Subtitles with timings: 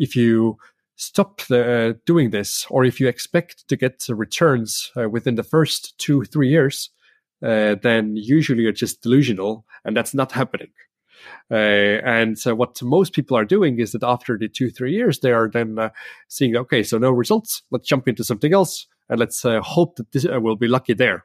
[0.00, 0.56] if you
[0.96, 5.42] stop the, uh, doing this, or if you expect to get returns uh, within the
[5.42, 6.90] first two, three years,
[7.42, 10.72] uh, then usually you're just delusional, and that's not happening.
[11.50, 15.20] Uh, and so what most people are doing is that after the two, three years,
[15.20, 15.90] they are then uh,
[16.28, 17.62] seeing, okay, so no results.
[17.70, 21.24] Let's jump into something else and let's uh, hope that this will be lucky there.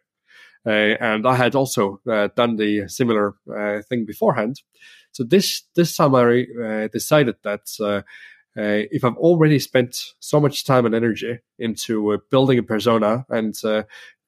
[0.66, 3.36] and I had also done the similar
[3.88, 4.55] thing beforehand.
[5.12, 8.04] So this this time I decided that
[8.58, 13.26] uh, if I've already spent so much time and energy into uh, building a persona
[13.30, 13.84] and uh,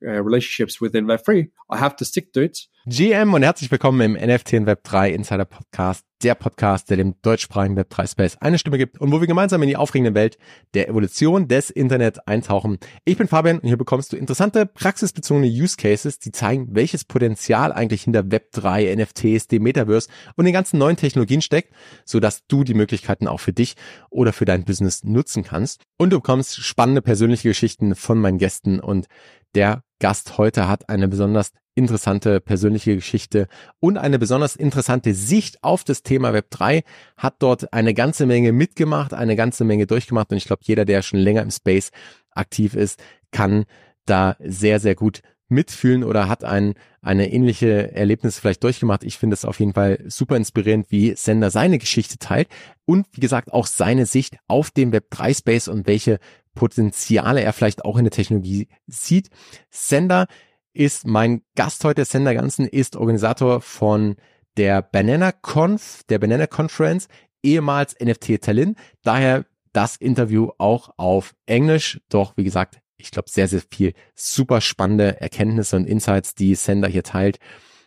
[0.05, 2.67] uh relationships within Web3, I have to stick to it.
[2.85, 7.77] GM und herzlich willkommen im NFT in Web3 Insider Podcast der Podcast, der dem deutschsprachigen
[7.77, 10.37] Web3 Space eine Stimme gibt und wo wir gemeinsam in die aufregende Welt
[10.73, 12.79] der Evolution des Internet eintauchen.
[13.05, 17.71] Ich bin Fabian und hier bekommst du interessante praxisbezogene Use Cases, die zeigen, welches Potenzial
[17.71, 21.73] eigentlich hinter Web3, NFTs, dem Metaverse und den ganzen neuen Technologien steckt,
[22.05, 23.75] sodass du die Möglichkeiten auch für dich
[24.09, 25.83] oder für dein Business nutzen kannst.
[25.97, 29.07] Und du bekommst spannende persönliche Geschichten von meinen Gästen und
[29.55, 33.47] der Gast heute hat eine besonders interessante persönliche Geschichte
[33.79, 36.83] und eine besonders interessante Sicht auf das Thema Web 3,
[37.17, 41.01] hat dort eine ganze Menge mitgemacht, eine ganze Menge durchgemacht und ich glaube, jeder, der
[41.01, 41.89] schon länger im Space
[42.29, 43.65] aktiv ist, kann
[44.05, 49.03] da sehr, sehr gut mitfühlen oder hat ein, eine ähnliche Erlebnis vielleicht durchgemacht.
[49.03, 52.49] Ich finde es auf jeden Fall super inspirierend, wie Sender seine Geschichte teilt
[52.85, 56.19] und wie gesagt auch seine Sicht auf den Web3 Space und welche
[56.53, 59.29] Potenziale er vielleicht auch in der Technologie sieht.
[59.69, 60.27] Sender
[60.73, 64.15] ist mein Gast heute, Sender Ganzen, ist Organisator von
[64.57, 67.07] der Banana Conf, der Banana Conference,
[67.43, 68.75] ehemals NFT Tallinn.
[69.03, 71.99] Daher das Interview auch auf Englisch.
[72.09, 76.87] Doch, wie gesagt, ich glaube, sehr, sehr viel super spannende Erkenntnisse und Insights, die Sender
[76.87, 77.39] hier teilt.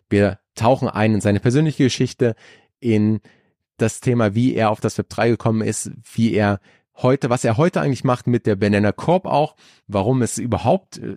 [0.08, 2.34] Wir tauchen ein in seine persönliche Geschichte,
[2.80, 3.20] in
[3.76, 6.60] das Thema, wie er auf das Web 3 gekommen ist, wie er
[6.96, 11.16] heute, was er heute eigentlich macht mit der Banana Corp auch, warum es überhaupt äh,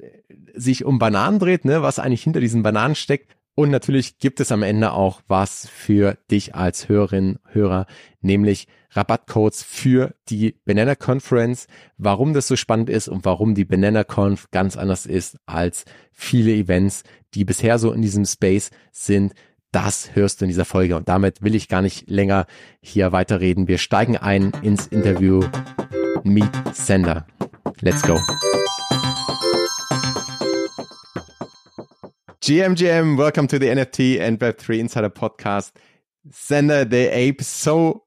[0.53, 3.35] sich um Bananen dreht, ne, was eigentlich hinter diesen Bananen steckt.
[3.55, 7.85] Und natürlich gibt es am Ende auch was für dich als Hörerin, Hörer,
[8.21, 14.03] nämlich Rabattcodes für die Banana Conference, warum das so spannend ist und warum die Banana
[14.03, 17.03] Conf ganz anders ist als viele Events,
[17.33, 19.33] die bisher so in diesem Space sind.
[19.71, 22.45] Das hörst du in dieser Folge und damit will ich gar nicht länger
[22.81, 23.67] hier weiterreden.
[23.67, 25.43] Wir steigen ein ins Interview
[26.23, 27.25] Meet Sender.
[27.81, 28.19] Let's go.
[32.43, 35.71] GMGM, welcome to the NFT and Web3 Insider Podcast.
[36.29, 38.03] Sander the Ape, so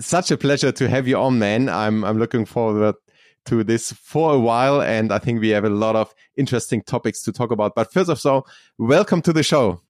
[0.00, 1.68] such a pleasure to have you on, man.
[1.68, 2.94] I'm I'm looking forward
[3.44, 7.20] to this for a while, and I think we have a lot of interesting topics
[7.24, 7.74] to talk about.
[7.74, 8.46] But first of all,
[8.78, 9.82] welcome to the show.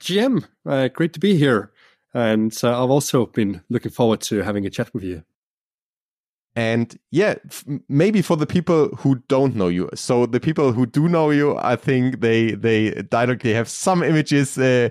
[0.00, 1.70] GM, uh, great to be here.
[2.14, 5.22] And uh, I've also been looking forward to having a chat with you.
[6.56, 7.34] And yeah,
[7.88, 11.56] maybe for the people who don't know you, so the people who do know you,
[11.56, 14.88] I think they they directly have some images uh,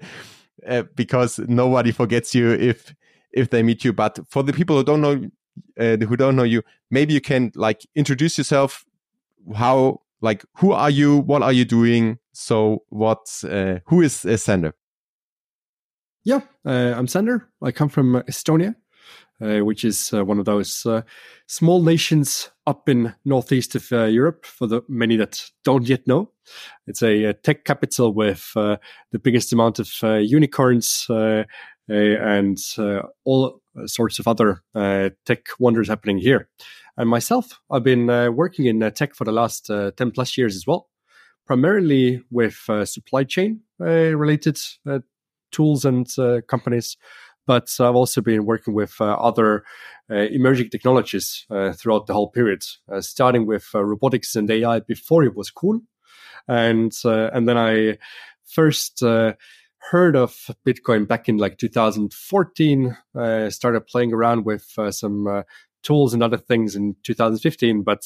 [0.67, 2.93] uh, because nobody forgets you if
[3.31, 3.93] if they meet you.
[3.93, 5.29] But for the people who don't know
[5.79, 8.83] uh, who don't know you, maybe you can like introduce yourself.
[9.55, 11.19] How like who are you?
[11.19, 12.19] What are you doing?
[12.33, 13.41] So what?
[13.41, 14.75] Uh, who is uh, Sander?
[16.25, 17.47] Yeah, uh, I'm Sander.
[17.61, 18.75] I come from Estonia,
[19.43, 21.01] Uh, which is uh, one of those uh,
[21.47, 24.45] small nations up in northeast of uh, Europe.
[24.45, 26.31] For the many that don't yet know,
[26.87, 28.77] it's a, a tech capital with uh,
[29.11, 31.43] the biggest amount of uh, unicorns uh,
[31.89, 32.57] and
[33.25, 34.61] all sorts of other
[35.25, 36.47] tech wonders happening here.
[36.95, 40.89] And myself, I've been working in tech for the last ten plus years as well,
[41.45, 42.55] primarily with
[42.85, 44.57] supply chain related
[45.51, 46.97] tools and uh, companies.
[47.45, 49.63] But I've also been working with uh, other
[50.09, 51.45] uh, emerging technologies
[51.75, 52.63] throughout the whole period,
[52.99, 55.81] starting with robotics and AI before it was cool,
[56.47, 57.97] and and then I
[58.45, 59.03] first
[59.89, 62.97] heard of Bitcoin back in like 2014.
[63.15, 65.43] Uh, started playing around with uh, some uh,
[65.83, 68.03] tools and other things in 2015, but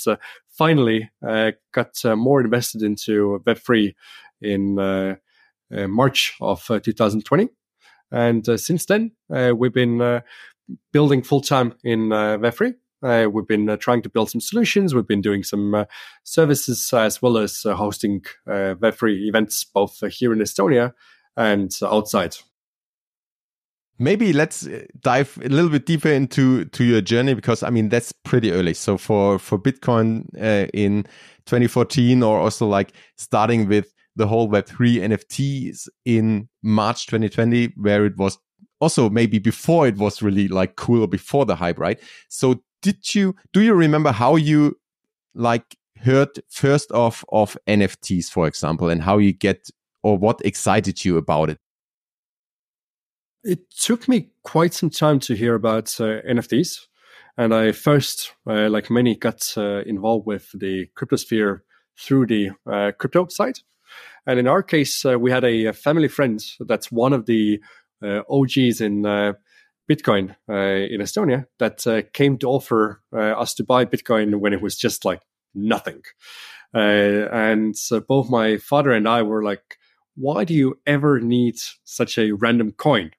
[0.49, 3.93] finally got more invested into Web3
[4.41, 7.49] in uh, March of uh, 2020.
[8.11, 10.21] And uh, since then, we've been
[10.91, 12.75] building full time in Web3.
[13.03, 14.95] Uh, we've been uh, trying to build some solutions.
[14.95, 15.85] We've been doing some uh,
[16.23, 20.93] services as well as hosting Web3 events both here in Estonia
[21.35, 22.35] and outside.
[23.99, 24.67] Maybe let's
[24.99, 28.75] dive a little bit deeper into to your journey because I mean that's pretty early.
[28.75, 30.27] So for for Bitcoin
[30.71, 31.03] in
[31.45, 38.17] 2014 or also like starting with the whole Web3 NFTs in March 2020, where it
[38.17, 38.37] was
[38.79, 41.99] also maybe before it was really like cool or before the hype, right?
[42.29, 44.77] So did you do you remember how you
[45.33, 49.69] like heard first of of NFTs, for example, and how you get
[50.03, 51.59] or what excited you about it?
[53.43, 56.87] It took me quite some time to hear about uh, NFTs.
[57.37, 61.61] And I first, uh, like many, got uh, involved with the cryptosphere
[61.97, 63.61] through the uh, crypto site.
[64.27, 67.59] And in our case, uh, we had a, family friend that's one of the
[68.03, 69.01] uh, OGs in
[69.89, 75.05] Bitcoin in Estonia that came to offer us to buy Bitcoin when it was just
[75.05, 75.21] like
[75.55, 76.03] nothing.
[76.73, 79.77] and so both my father and I were like,
[80.15, 83.11] why do you ever need such a random coin?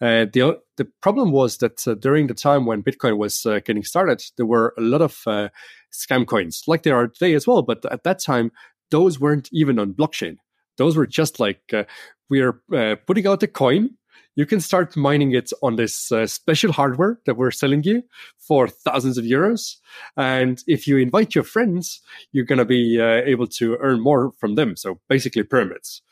[0.00, 3.84] Uh, the the problem was that uh, during the time when Bitcoin was uh, getting
[3.84, 5.48] started, there were a lot of uh,
[5.92, 7.62] scam coins, like there are today as well.
[7.62, 8.50] But at that time,
[8.90, 10.36] those weren't even on blockchain.
[10.76, 11.84] Those were just like uh,
[12.28, 13.90] we are uh, putting out a coin.
[14.36, 18.04] You can start mining it on this special hardware that we're selling you
[18.38, 19.74] for thousands of euros.
[20.16, 22.00] And if you invite your friends,
[22.30, 24.76] you're going to be able to earn more from them.
[24.76, 26.02] So basically pyramids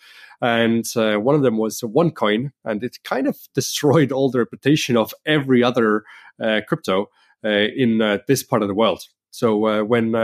[0.40, 4.96] and uh, one of them was OneCoin, and it kind of destroyed all the reputation
[4.96, 6.05] of every other
[6.43, 7.08] uh, crypto
[7.44, 9.05] uh, in uh, this part of the world.
[9.31, 10.14] So uh, when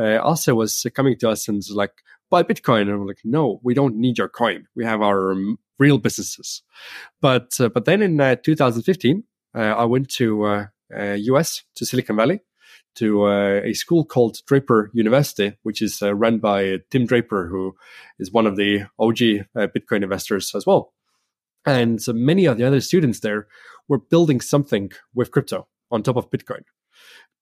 [0.00, 1.92] uh, Asa was coming to us and was like,
[2.30, 4.66] buy Bitcoin, and I'm like, no, we don't need your coin.
[4.74, 6.62] We have our um, real businesses.
[7.20, 9.24] But but then in 2015,
[9.54, 10.66] I went to
[10.96, 12.40] US to Silicon Valley
[12.96, 17.74] to uh, a school called Draper University, which is uh, run by Tim Draper, who
[18.18, 20.92] is one of the OG uh, Bitcoin investors as well.
[21.66, 23.46] And so many of the other students there
[23.88, 26.62] were building something with crypto on top of Bitcoin.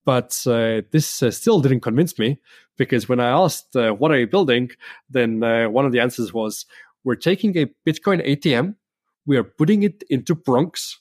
[0.09, 2.39] But uh, this uh, still didn't convince me
[2.79, 4.71] because when I asked, uh, What are you building?
[5.07, 5.41] then
[5.71, 6.65] one of the answers was,
[7.03, 8.73] We're taking a Bitcoin ATM,
[9.27, 10.99] we are putting it into Bronx,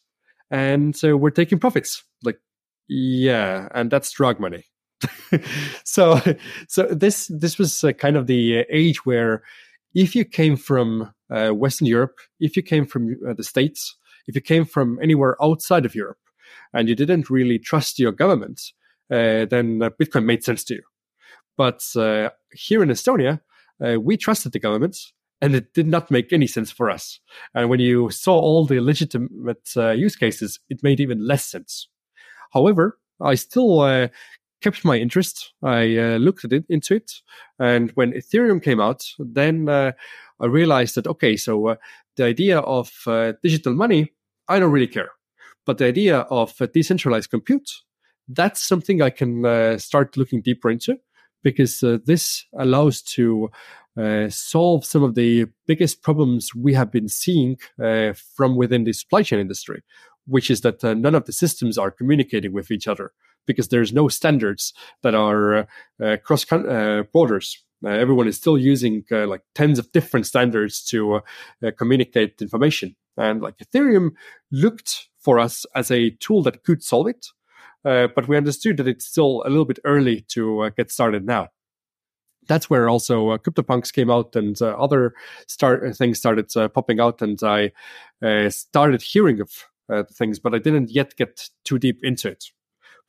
[0.50, 2.04] and so we're taking profits.
[2.22, 2.38] Like,
[2.86, 4.64] yeah, and that's drug money.
[5.84, 6.20] so,
[6.68, 9.42] so this this was uh, kind of the uh, age where,
[9.94, 13.96] if you came from uh, Western Europe, if you came from uh, the States,
[14.26, 16.20] if you came from anywhere outside of Europe,
[16.74, 18.77] and you didn't really trust your government, uh,
[19.08, 20.82] then uh, Bitcoin made sense to you.
[21.56, 21.82] But
[22.52, 23.40] here in Estonia,
[24.00, 24.96] we trusted the government,
[25.40, 27.20] and it did not make any sense for us.
[27.54, 31.88] And when you saw all the legitimate use cases, it made even less sense.
[32.52, 34.08] However, I still uh,
[34.60, 35.52] kept my interest.
[35.62, 37.12] I uh, looked it into it,
[37.58, 39.92] and when Ethereum came out, then uh,
[40.40, 41.76] I realized that okay, so uh,
[42.16, 44.12] the idea of uh, digital money,
[44.48, 45.10] I don't really care,
[45.66, 47.70] but the idea of uh, decentralized compute,
[48.28, 50.96] that's something I can start looking deeper into
[51.42, 53.50] because this allows to
[53.98, 58.92] uh, solve some of the biggest problems we have been seeing uh, from within the
[58.92, 59.82] supply chain industry,
[60.26, 63.12] which is that uh, none of the systems are communicating with each other
[63.44, 64.72] because there's no standards
[65.02, 65.64] that are uh,
[66.00, 67.64] uh, cross uh, borders.
[67.84, 71.20] everyone is still using like tens of different standards to
[71.76, 72.94] communicate information.
[73.16, 74.10] And like Ethereum
[74.52, 77.26] looked for us as a tool that could solve it,
[78.14, 81.48] but we understood that it's still a little bit early to get started now
[82.48, 85.14] that's where also uh, CryptoPunks came out and uh, other
[85.46, 87.70] start things started uh, popping out, and I
[88.48, 92.44] started hearing of uh, things, but I didn't yet get too deep into it.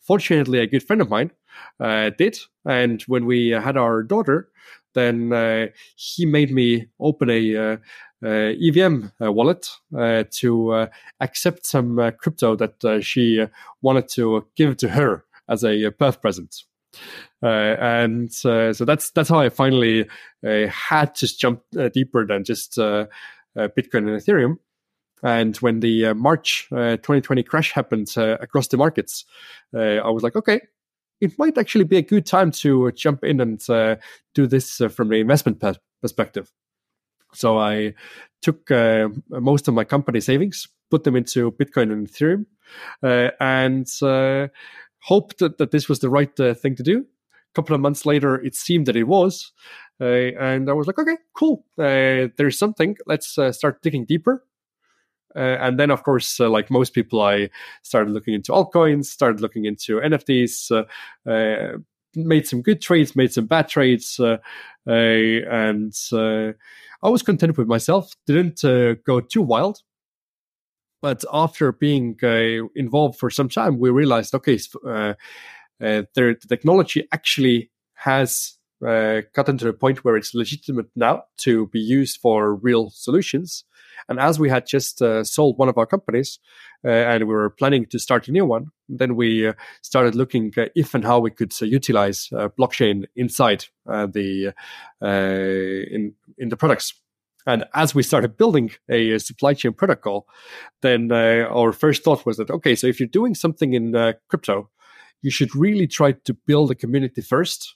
[0.02, 1.32] Fortunately, a good friend of mine
[1.80, 4.50] uh, did, and when we had our daughter,
[4.94, 7.78] then uh, he made me open a uh, uh,
[8.24, 10.88] Uh, EVM uh, wallet uh, to
[11.22, 13.46] accept some crypto that she
[13.82, 16.64] wanted to give to her as a birth present.
[17.42, 20.06] and so that's that's how I finally
[20.44, 24.58] had to jump deeper than just Bitcoin and Ethereum.
[25.24, 29.26] And when the uh, March uh, 2020 crash happened uh, across the markets,
[29.74, 30.62] uh, I was like, okay,
[31.20, 33.98] it might actually be a good time to jump in and uh,
[34.34, 36.52] do this uh, from the investment pe- perspective.
[37.34, 37.94] So I
[38.42, 38.70] took
[39.30, 42.46] most of my company savings, put them into Bitcoin and Ethereum,
[43.40, 43.88] and
[45.02, 47.00] hoped that, that, this was the right thing to do.
[47.00, 49.52] A couple of months later, it seemed that it was.
[50.00, 51.66] and I was like, okay, cool.
[51.78, 52.96] there's something.
[53.06, 54.44] Let's start digging deeper.
[55.36, 57.50] Uh, and then, of course, uh, like most people, I
[57.84, 61.78] started looking into altcoins, started looking into NFTs, uh, uh,
[62.16, 64.38] made some good trades, made some bad trades, uh,
[64.88, 65.94] uh, and
[67.02, 68.14] I was content with myself.
[68.28, 69.82] Didn't uh, go too wild.
[71.02, 75.14] But after being uh, involved for some time, we realized, okay, uh,
[75.80, 81.80] the technology actually has uh, gotten to the point where it's legitimate now to be
[81.80, 83.64] used for real solutions.
[84.08, 86.40] And as we had just uh, sold one of our companies
[86.86, 90.54] uh, and we were planning to start a new one, then we uh, started looking
[90.58, 94.54] uh, if and how we could uh, utilize blockchain inside the
[95.02, 96.94] in in the products.
[97.48, 100.28] And as we started building a, a supply chain protocol,
[100.82, 103.94] then our first thought was that okay, so if you're doing something in
[104.28, 104.70] crypto,
[105.22, 107.76] you should really try to build a community first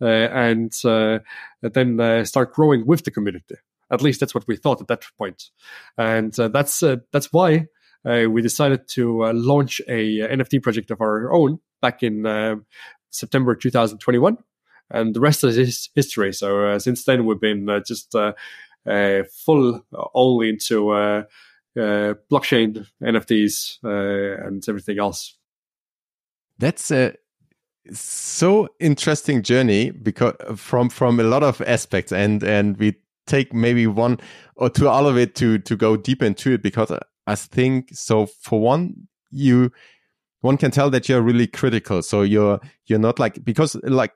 [0.00, 1.18] uh, and uh,
[1.62, 3.56] then uh, start growing with the community.
[3.90, 5.50] At least that's what we thought at that point,
[5.96, 7.66] and uh, that's uh, that's why
[8.04, 12.64] uh, we decided to launch a NFT project of our own back in
[13.10, 14.38] September 2021
[14.90, 16.32] and the rest is history.
[16.32, 18.32] So uh, since then, we've been uh, just uh,
[19.44, 21.26] full only into
[21.76, 25.36] blockchain NFTs and everything else.
[26.58, 27.14] That's a
[27.92, 33.86] so interesting journey because from from a lot of aspects and and we take maybe
[33.86, 34.18] one
[34.56, 36.92] or two out of it to to go deep into it because
[37.26, 39.70] I think so for one you
[40.40, 42.02] one can tell that you're really critical.
[42.02, 44.12] So you're you're not like because like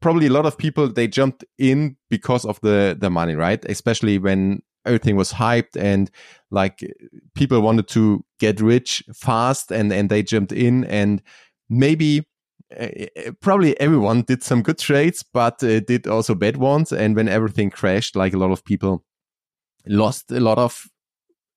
[0.00, 3.64] probably a lot of people they jumped in because of the the money right?
[3.66, 6.10] Especially when everything was hyped and
[6.50, 6.80] like
[7.34, 11.22] people wanted to get rich fast and and they jumped in and
[11.68, 12.26] maybe
[13.40, 16.92] probably everyone did some good trades, but uh, did also bad ones.
[16.92, 19.04] And when everything crashed, like a lot of people
[19.86, 20.88] lost a lot of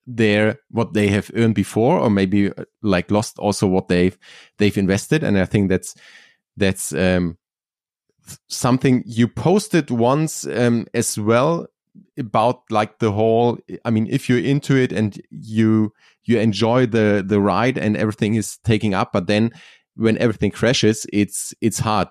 [0.07, 4.17] their what they have earned before, or maybe like lost also what they've
[4.57, 5.23] they've invested.
[5.23, 5.95] And I think that's
[6.57, 7.37] that's um,
[8.47, 11.67] something you posted once um, as well
[12.17, 15.93] about like the whole i mean if you're into it and you
[16.23, 19.49] you enjoy the the ride and everything is taking up but then
[19.95, 22.09] when everything crashes, it's it's hard.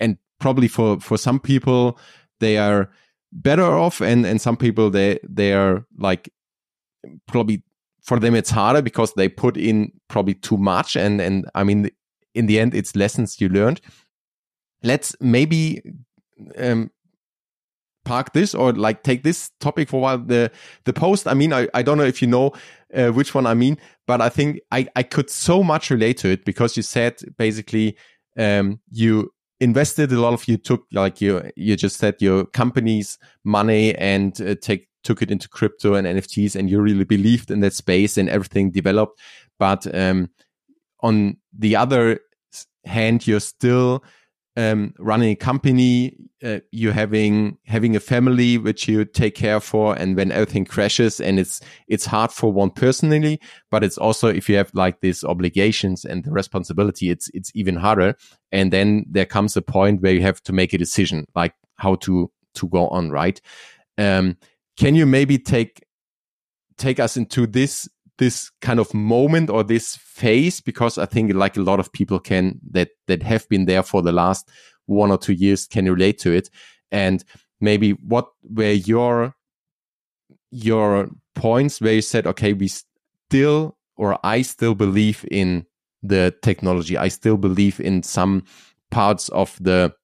[0.00, 1.98] And probably for for some people,
[2.40, 2.90] they are
[3.32, 6.30] better off, and and some people they they are like
[7.26, 7.62] probably
[8.02, 11.90] for them it's harder because they put in probably too much, and and I mean
[12.34, 13.80] in the end it's lessons you learned.
[14.82, 15.82] Let's maybe
[16.58, 16.90] um,
[18.04, 20.18] park this or like take this topic for a while.
[20.18, 20.50] The
[20.84, 21.26] the post.
[21.26, 22.52] I mean, I, I don't know if you know
[22.94, 26.28] uh, which one I mean, but I think I I could so much relate to
[26.28, 27.96] it because you said basically
[28.38, 33.18] um, you invested a lot of you took like you you just said your company's
[33.44, 37.60] money and uh, take took it into crypto and NFTs and you really believed in
[37.60, 39.20] that space and everything developed.
[39.58, 40.30] But um,
[41.00, 42.20] on the other
[42.86, 44.02] hand, you're still
[44.56, 49.96] um, running a company, uh, you having having a family which you take care for,
[49.96, 54.48] and when everything crashes, and it's it's hard for one personally, but it's also if
[54.48, 58.14] you have like these obligations and the responsibility, it's it's even harder.
[58.52, 61.96] And then there comes a point where you have to make a decision, like how
[61.96, 63.40] to to go on, right?
[63.98, 64.36] Um,
[64.76, 65.84] can you maybe take
[66.76, 71.56] take us into this this kind of moment or this phase because I think like
[71.56, 74.48] a lot of people can that that have been there for the last
[74.86, 76.48] one or two years can relate to it.
[76.92, 77.24] And
[77.60, 79.34] maybe what were your
[80.50, 85.66] your points where you said okay we still or I still believe in
[86.02, 86.96] the technology.
[86.96, 88.44] I still believe in some
[88.90, 89.94] parts of the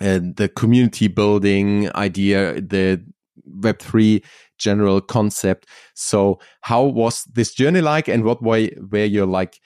[0.00, 3.02] uh, the community building idea the
[3.48, 4.22] web3
[4.58, 5.66] general concept.
[5.94, 9.60] So how was this journey like and what way where you're like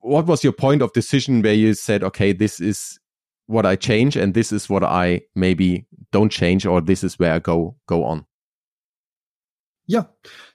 [0.00, 2.98] what was your point of decision where you said, okay, this is
[3.46, 7.34] what I change and this is what I maybe don't change or this is where
[7.34, 8.26] I go go on?
[9.86, 10.04] Yeah.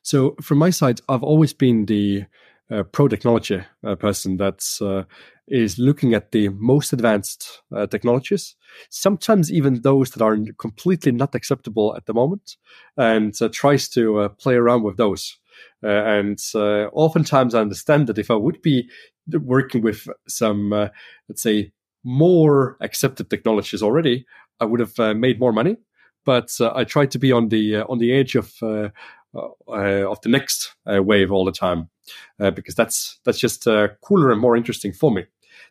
[0.01, 2.25] So from my side, I've always been the
[2.71, 5.03] uh, pro technology uh, person that's uh,
[5.47, 8.55] is looking at the most advanced uh, technologies,
[8.89, 12.57] sometimes even those that are completely not acceptable at the moment,
[12.97, 15.37] and uh, tries to uh, play around with those.
[15.83, 18.89] Uh, and uh, oftentimes, I understand that if I would be
[19.31, 20.89] working with some, uh,
[21.27, 21.71] let's say,
[22.03, 24.25] more accepted technologies already,
[24.59, 25.77] I would have made more money.
[26.25, 31.31] But I try to be on the on the edge of of the next wave
[31.31, 31.89] all the time.
[32.37, 33.65] because that's that's just
[34.01, 35.25] cooler and more interesting for me.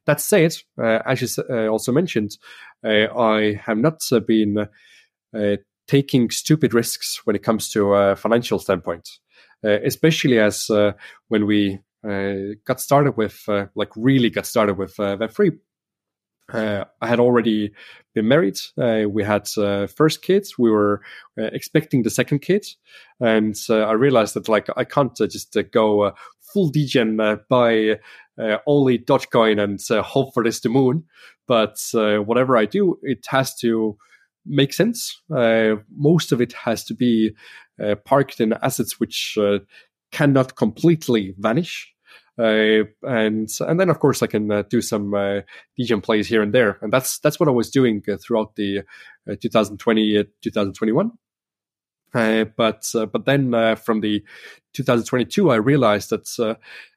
[0.06, 2.36] That said, uh, as you uh, also mentioned,
[2.84, 4.68] uh, I have not uh, been
[5.36, 9.08] uh, taking stupid risks when it comes to a financial standpoint,
[9.62, 10.70] especially as
[11.28, 15.58] when we got started with, like, really got started with Web3.
[16.52, 17.72] Uh, I had already
[18.14, 18.58] been married.
[18.76, 20.58] Uh, we had uh, first kids.
[20.58, 21.02] We were
[21.36, 22.66] expecting the second kid,
[23.20, 26.14] and I realized that like I can't just go
[26.52, 27.18] full degen
[27.50, 27.98] by
[28.40, 31.04] uh, only Dogecoin and uh, hope for this to moon.
[31.46, 33.96] But uh, whatever I do, it has to
[34.46, 35.20] make sense.
[35.28, 37.34] most of it has to be
[38.04, 39.36] parked in assets which
[40.10, 41.92] cannot completely vanish.
[42.38, 45.40] Uh, and and then of course I can uh, do some uh,
[45.76, 48.82] degen plays here and there, and that's that's what I was doing uh, throughout the
[49.28, 51.10] uh, 2020 2021.
[52.14, 54.22] Uh, but but then from the
[54.74, 56.56] 2022, I realized that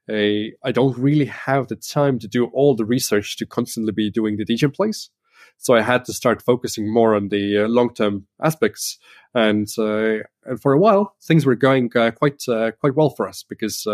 [0.10, 4.38] I don't really have the time to do all the research to constantly be doing
[4.38, 5.10] the degen plays.
[5.58, 8.98] So I had to start focusing more on the long term aspects,
[9.34, 12.44] and and for a while things were going quite
[12.80, 13.88] quite well for us because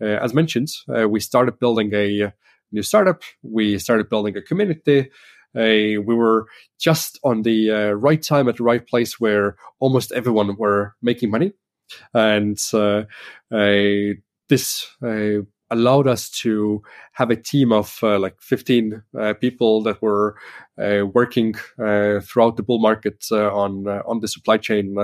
[0.00, 2.30] uh, as mentioned, uh, we started building a uh,
[2.72, 3.22] new startup.
[3.42, 5.10] We started building a community.
[5.56, 6.46] We were
[6.78, 11.52] just on the right time at the right place where almost everyone were making money,
[12.14, 12.58] and
[14.48, 14.86] this
[15.70, 16.82] allowed us to
[17.12, 20.36] have a team of uh, like 15 uh, people that were
[20.80, 24.96] uh, working throughout the bull market on on the supply chain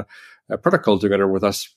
[0.63, 1.75] protocol together with us.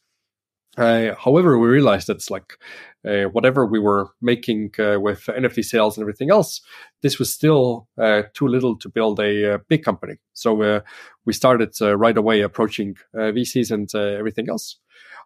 [0.77, 2.57] However, we realized that's like
[3.05, 6.61] uh, whatever we were making uh, with NFT sales and everything else,
[7.03, 10.15] this was still uh, too little to build a, uh, big company.
[10.33, 10.79] So uh,
[11.25, 14.79] we started uh, right away approaching VCs and everything else.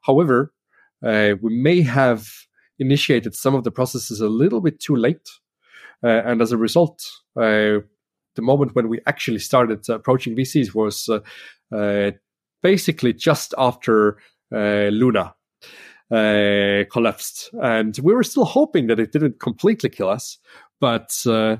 [0.03, 0.53] However,
[1.01, 2.27] we may have
[2.79, 5.29] initiated some of the processes a little bit too late.
[6.01, 7.01] and as a result,
[7.35, 7.83] the
[8.41, 11.09] moment when we actually started approaching VCs was
[12.61, 14.17] basically just after
[14.51, 15.33] Luna
[16.11, 20.37] uh, collapsed, and we were still hoping that it didn't completely kill us.
[20.79, 21.57] But uh,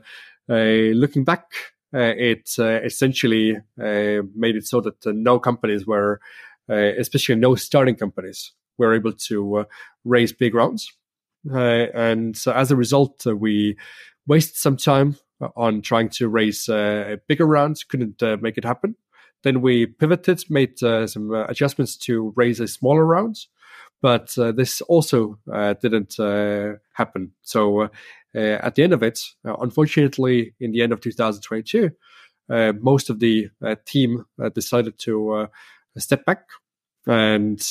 [0.50, 1.52] uh, looking back,
[1.94, 6.20] uh, it uh, essentially uh, made it so that no companies were,
[6.68, 9.66] especially no starting companies, were able to
[10.06, 10.92] raise big rounds.
[11.52, 13.78] and so as a result, we
[14.28, 15.18] wasted some time
[15.56, 18.96] on trying to raise a bigger rounds, couldn't make it happen.
[19.42, 23.48] Then we pivoted, made some adjustments to raise a smaller rounds
[24.02, 27.34] but uh, this also uh, didn't uh, happen.
[27.42, 27.88] So uh,
[28.36, 31.92] uh, at the end of it, uh, unfortunately, in the end of 2022,
[32.82, 33.50] most of the
[33.86, 35.48] team decided to
[35.98, 36.46] step back
[37.06, 37.62] and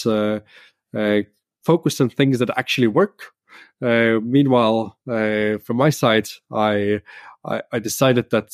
[1.65, 3.33] focus on things that actually work.
[3.81, 7.01] meanwhile, from my side, I
[7.45, 8.51] I, I decided that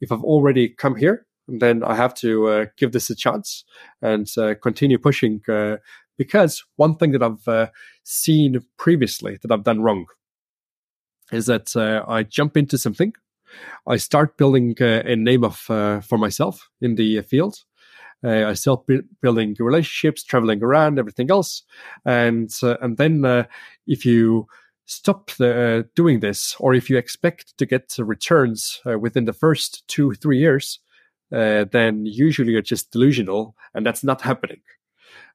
[0.00, 3.64] if I've already come here, then I have to give this a chance
[4.00, 4.26] and
[4.62, 5.42] continue pushing
[6.18, 7.66] because one thing that I've uh,
[8.04, 10.06] seen previously that I've done wrong
[11.32, 13.12] is that uh, I jump into something,
[13.86, 17.64] I start building uh, a name of uh, for myself in the field.
[18.24, 18.86] Uh, I start
[19.20, 21.64] building relationships, traveling around, everything else,
[22.04, 23.46] and uh, and then
[23.86, 24.46] if you
[24.84, 30.14] stop the, doing this, or if you expect to get returns within the first two
[30.14, 30.78] three years,
[31.30, 34.60] then usually you're just delusional, and that's not happening.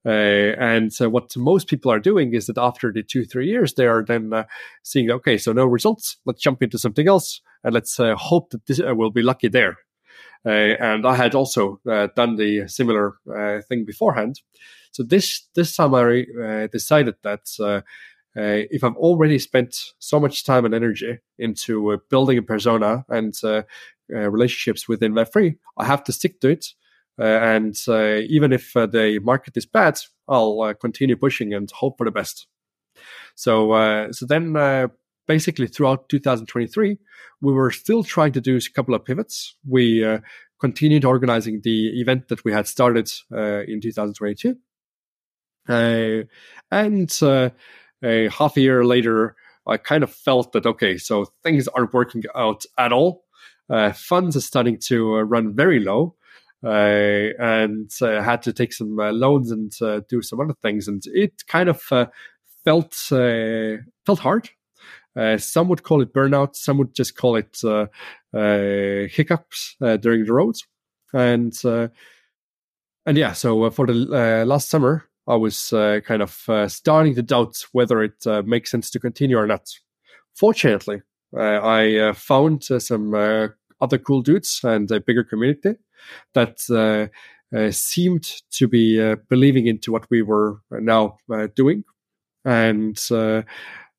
[0.08, 3.74] Uh, and so what most people are doing is that after the two, three years,
[3.74, 4.46] they are then uh,
[4.82, 6.16] seeing, okay, so no results.
[6.26, 9.50] Let's jump into something else and let's uh, hope that this uh, will be lucky
[9.50, 9.76] there.
[10.46, 13.16] Uh, and I had also uh, done the similar
[13.68, 14.40] thing beforehand.
[14.92, 17.84] So this this time I decided that
[18.36, 23.36] if I've already spent so much time and energy into building a persona and
[24.08, 26.68] relationships within Web3, I have to stick to it
[27.24, 32.06] and uh, even if uh, the market is bad, I'll continue pushing and hope for
[32.06, 32.48] the best.
[33.36, 34.56] So, so then
[35.28, 36.98] basically throughout 2023,
[37.42, 39.56] we were still trying to do a couple of pivots.
[39.68, 40.20] We uh,
[40.60, 44.56] continued organizing the event that we had started uh, in 2022.
[45.70, 46.24] Uh,
[46.72, 49.36] and a half a year later,
[49.68, 53.26] I kind of felt that, okay, so things aren't working out at all.
[53.94, 56.16] funds are starting to run very low.
[56.64, 60.88] Uh, and uh, had to take some uh, loans and uh, do some other things,
[60.88, 62.08] and it kind of uh,
[62.66, 64.50] felt uh, felt hard.
[65.38, 66.56] some would call it burnout.
[66.56, 67.60] Some would just call it
[69.12, 70.66] hiccups during the roads,
[71.14, 73.34] and and yeah.
[73.34, 73.94] So for the
[74.46, 78.72] last summer, I was uh, kind of uh, starting to doubt whether it uh, makes
[78.72, 79.70] sense to continue or not.
[80.34, 81.04] Fortunately,
[81.36, 85.76] I found some other cool dudes and a bigger community
[86.34, 87.08] that uh,
[87.56, 91.84] uh, seemed to be uh, believing into what we were uh, now uh, doing,
[92.46, 93.42] and uh,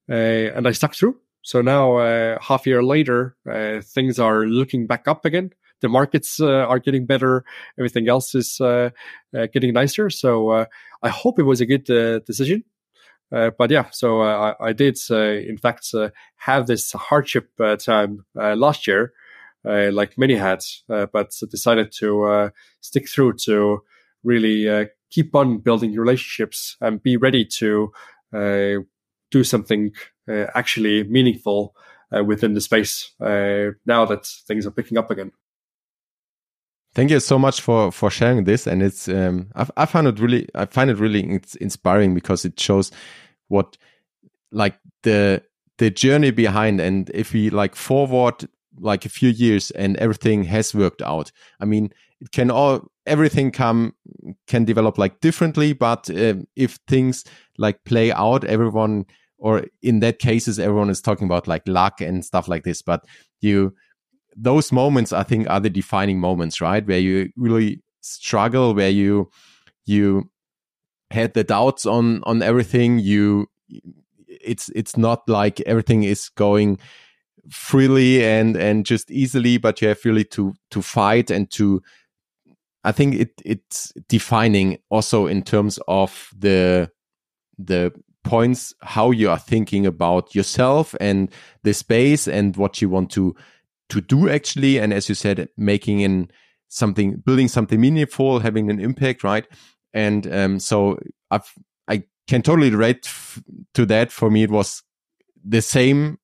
[0.08, 1.18] and I stuck through.
[1.42, 3.36] So now, half year later,
[3.82, 7.44] things are looking back up again the markets uh, are getting better.
[7.78, 8.90] Everything else is uh,
[9.36, 10.10] uh, getting nicer.
[10.10, 10.66] So
[11.02, 11.84] I hope it was a good
[12.24, 12.64] decision.
[13.30, 15.94] but yeah, so I, I, did, in fact,
[16.36, 19.12] have this hardship time last year
[19.68, 22.50] Uh, like many had, uh, but decided to uh,
[22.80, 23.82] stick through to
[24.24, 27.92] really keep on building relationships and be ready to
[28.32, 29.92] do something
[30.54, 31.74] actually meaningful
[32.24, 35.30] within the space now that things are picking up again.
[36.94, 40.18] Thank you so much for for sharing this, and it's um, I, I find it
[40.18, 42.90] really I find it really inspiring because it shows
[43.48, 43.76] what
[44.50, 45.42] like the
[45.76, 48.48] the journey behind, and if we like forward
[48.80, 51.30] like a few years and everything has worked out.
[51.60, 53.94] I mean, it can all everything come
[54.46, 57.24] can develop like differently, but um, if things
[57.56, 59.06] like play out, everyone
[59.38, 63.04] or in that cases everyone is talking about like luck and stuff like this, but
[63.40, 63.74] you
[64.36, 66.86] those moments I think are the defining moments, right?
[66.86, 69.30] Where you really struggle, where you
[69.84, 70.30] you
[71.10, 72.98] had the doubts on on everything.
[72.98, 73.48] You
[74.26, 76.78] it's it's not like everything is going
[77.50, 81.82] freely and and just easily, but you have really to to fight and to.
[82.84, 86.90] I think it it's defining also in terms of the
[87.58, 87.92] the
[88.24, 91.30] points how you are thinking about yourself and
[91.64, 93.34] the space and what you want to
[93.88, 94.78] to do actually.
[94.78, 96.30] And as you said, making in
[96.68, 99.46] something, building something meaningful, having an impact, right?
[99.92, 100.98] And um, so
[101.30, 101.50] I've,
[101.88, 103.10] I can totally relate
[103.74, 104.12] to that.
[104.12, 104.82] For me, it was
[105.44, 106.18] the same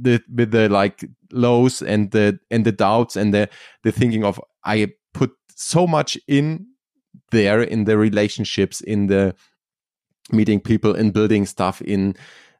[0.00, 3.48] the, with the like lows and the and the doubts and the
[3.82, 6.66] the thinking of I put so much in
[7.30, 9.34] there in the relationships in the
[10.32, 12.14] meeting people in building stuff in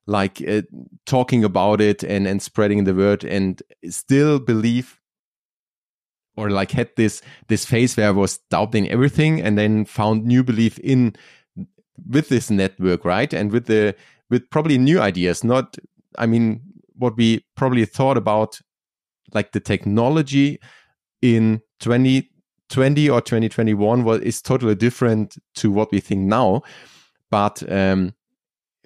[0.07, 0.63] like uh,
[1.07, 4.99] talking about it and and spreading the word and still believe
[6.37, 10.43] or like had this this phase where I was doubting everything and then found new
[10.43, 11.15] belief in
[12.09, 13.33] with this network right?
[13.33, 13.95] And with the
[14.31, 15.77] with probably new ideas not
[16.17, 16.63] I mean
[16.99, 18.61] what we probably thought about
[19.35, 20.59] like the technology
[21.23, 26.63] in 2020 or 2021 was is totally different to what we think now
[27.31, 28.13] but um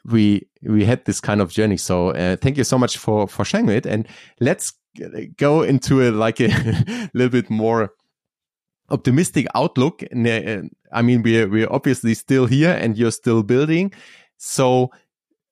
[0.04, 1.76] we we had this kind of journey.
[1.76, 4.06] So uh, thank you so much for for sharing it, and
[4.40, 4.72] let's
[5.36, 7.90] go into a like a little bit more
[8.90, 10.02] optimistic outlook.
[10.02, 13.92] Uh, I mean, we're we're obviously still here, and you're still building.
[14.38, 14.90] So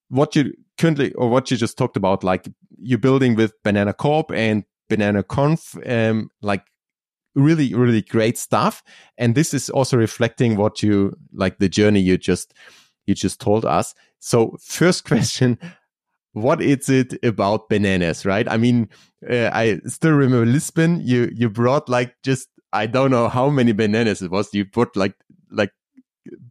[0.09, 4.33] what you currently or what you just talked about, like you're building with Banana Corp
[4.33, 6.64] and Banana Conf, um, like
[7.37, 8.83] really really great stuff
[9.16, 12.53] and this is also reflecting what you like the journey you just
[13.07, 15.59] you just told us so, first question
[16.33, 18.49] what is it about bananas, right?
[18.49, 18.88] I mean,
[19.29, 21.01] uh, I still remember Lisbon.
[21.05, 24.55] You you brought like just I don't know how many bananas it was.
[24.55, 25.14] You put like
[25.51, 25.73] like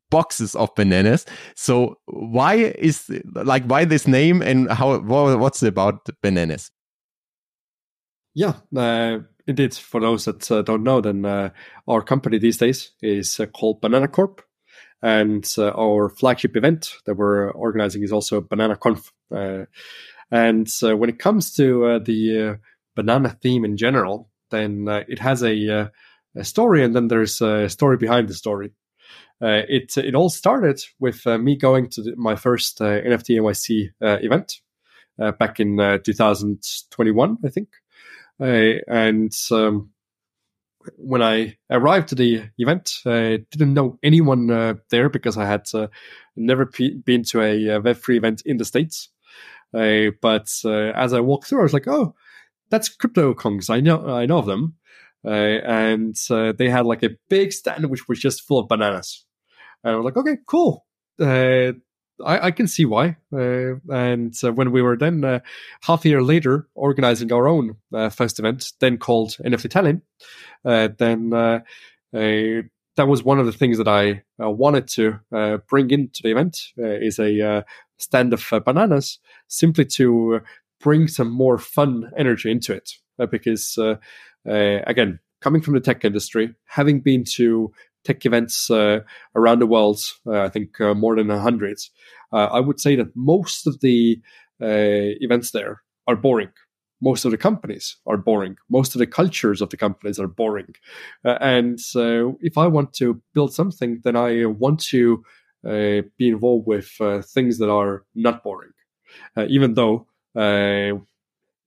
[0.09, 1.25] boxes of bananas.
[1.55, 6.71] So why is like why this name and how what's about bananas?
[8.33, 9.73] Yeah, uh, indeed.
[9.73, 11.49] For those that uh, don't know, then uh,
[11.87, 14.41] our company these days is uh, called Banana Corp.
[15.01, 19.11] And uh, our flagship event that we're organizing is also Banana Conf.
[19.33, 19.65] Uh,
[20.31, 22.59] and when it comes to the
[22.95, 25.89] banana theme in general, then it has a,
[26.35, 28.71] a, story, and then there's a story behind the story.
[29.41, 33.91] It it all started with me going to the, my first NFT NYC
[34.23, 34.61] event
[35.17, 37.69] back in 2021, I think.
[38.39, 39.91] and um,
[40.97, 45.63] when I arrived to the event, I didn't know anyone uh, there because I had
[45.73, 45.87] uh,
[46.35, 49.09] never p- been to a, a uh, Web3 event in the States.
[49.73, 52.15] Uh, but uh, as I walked through, I was like, oh,
[52.69, 53.69] that's CyberKongz.
[53.69, 54.75] I know, I know of them.
[55.25, 56.15] Uh, and
[56.57, 59.25] they had like a big stand which was just full of bananas.
[59.83, 60.85] And I was like, okay, cool.
[62.25, 63.17] I, I, can see why.
[63.33, 65.39] Uh, and uh, when we were then uh,
[65.81, 67.75] half a year later organizing our own
[68.11, 70.01] first event, then called NFT Tallinn,
[70.65, 71.59] uh, then uh,
[72.11, 75.19] that was one of the things that I uh, wanted to
[75.69, 77.63] bring into the event is a
[77.97, 80.41] stand of bananas, simply to
[80.79, 82.91] bring some more fun energy into it.
[83.31, 83.77] because
[84.45, 87.71] again, coming from the tech industry, having been to
[88.03, 88.99] tech events uh,
[89.35, 91.79] around the world, uh, I think uh, more than a hundred,
[92.31, 94.21] I would say that most of the
[94.59, 96.51] events there are boring
[97.01, 98.57] most of the companies are boring.
[98.69, 100.75] Most of the cultures of the companies are boring.
[101.23, 105.23] Uh, and so if I want to build something, then I want to
[105.65, 108.71] uh, be involved with uh, things that are not boring.
[109.35, 110.99] Uh, even though uh,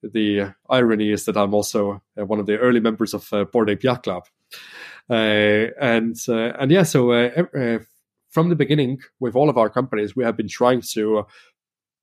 [0.03, 3.45] the irony is that I'm also uh, one of the early members of uh,
[3.83, 4.25] Yacht Club.
[5.09, 7.11] and, and yeah, so
[8.31, 11.27] from the beginning, with all of our companies, we have been trying to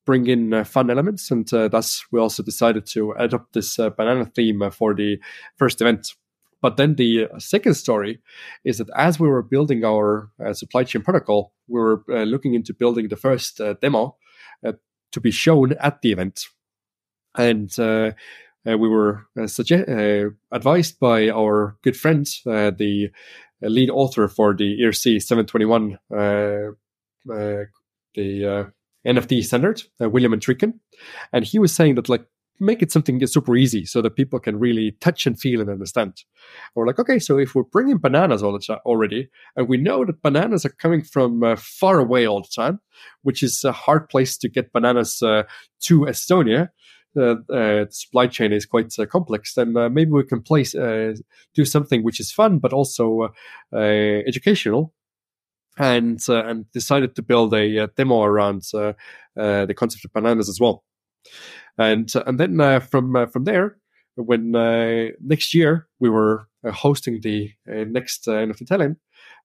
[0.06, 3.90] bring in uh, fun elements, and uh, thus we also decided to adopt this uh,
[3.90, 5.20] banana theme for the
[5.58, 6.16] first event.
[6.62, 8.20] But then the second story
[8.66, 13.08] is that as we were building our supply chain protocol, we were looking into building
[13.08, 14.18] the first demo
[14.64, 16.48] to be shown at the event,
[17.40, 17.80] and.
[17.80, 23.10] Uh, we were uh, suggest- uh, advised by our good friend, the
[23.62, 25.98] lead author for the ERC 721,
[28.16, 28.72] the
[29.08, 30.74] NFT standard, uh, William Entriken,
[31.32, 32.26] and he was saying that like
[32.60, 36.08] make it something super easy so that people can really touch and feel and understand.
[36.08, 39.78] And we're like, okay, so if we're bringing bananas all the time already, and we
[39.78, 42.82] know that bananas are coming from uh, far away all the time,
[43.24, 45.44] which is a hard place to get bananas uh,
[45.84, 46.70] to Estonia.
[47.18, 51.66] Uh, the supply chain is quite uh, complex, then uh, maybe we can place do
[51.66, 53.30] something which is fun but also
[53.74, 54.94] educational
[55.80, 58.94] and uh, and decided to build a, a uh, demo around uh,
[59.38, 60.84] uh, the concept of bananas as well.
[61.78, 63.78] And and then from from there,
[64.16, 64.52] when
[65.22, 68.98] next year we were hosting the next uh, NFT Tallinn,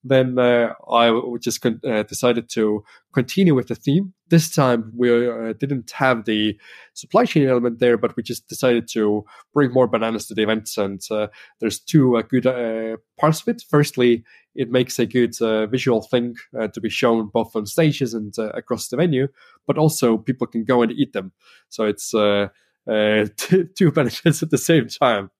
[0.04, 4.12] then uh, I just con- uh, decided to continue with the theme.
[4.28, 6.58] This time we uh, didn't have the
[6.92, 10.76] supply chain element there, but we just decided to bring more bananas to the events.
[10.76, 11.28] And uh,
[11.60, 13.64] there's two uh, good uh, parts of it.
[13.68, 15.34] Firstly, it makes a good
[15.68, 16.36] visual thing
[16.72, 19.26] to be shown both on stages and across the venue,
[19.66, 21.32] but also people can go and eat them.
[21.70, 22.10] So it's
[23.76, 25.30] two benefits at the same time.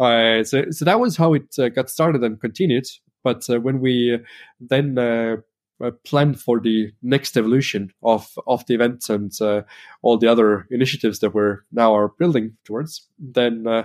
[0.00, 2.86] Uh, so, so that was how it uh, got started and continued.
[3.22, 4.18] But uh, when we
[4.60, 5.36] then uh,
[5.82, 9.62] uh, planned for the next evolution of of the event and uh,
[10.02, 13.84] all the other initiatives that we're now are building towards, then uh,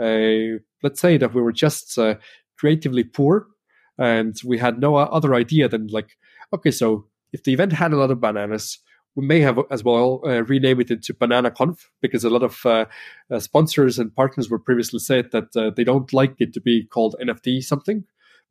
[0.00, 1.98] uh let's say that we were just
[2.56, 3.46] creatively poor
[3.98, 6.16] and we had no other idea than like,
[6.52, 8.78] okay, so if the event had a lot of bananas,
[9.16, 12.64] we may have as well uh, rename it into Banana Conf because a lot of
[12.64, 12.84] uh,
[13.32, 17.16] uh, sponsors and partners were previously said that they don't like it to be called
[17.20, 18.04] NFT something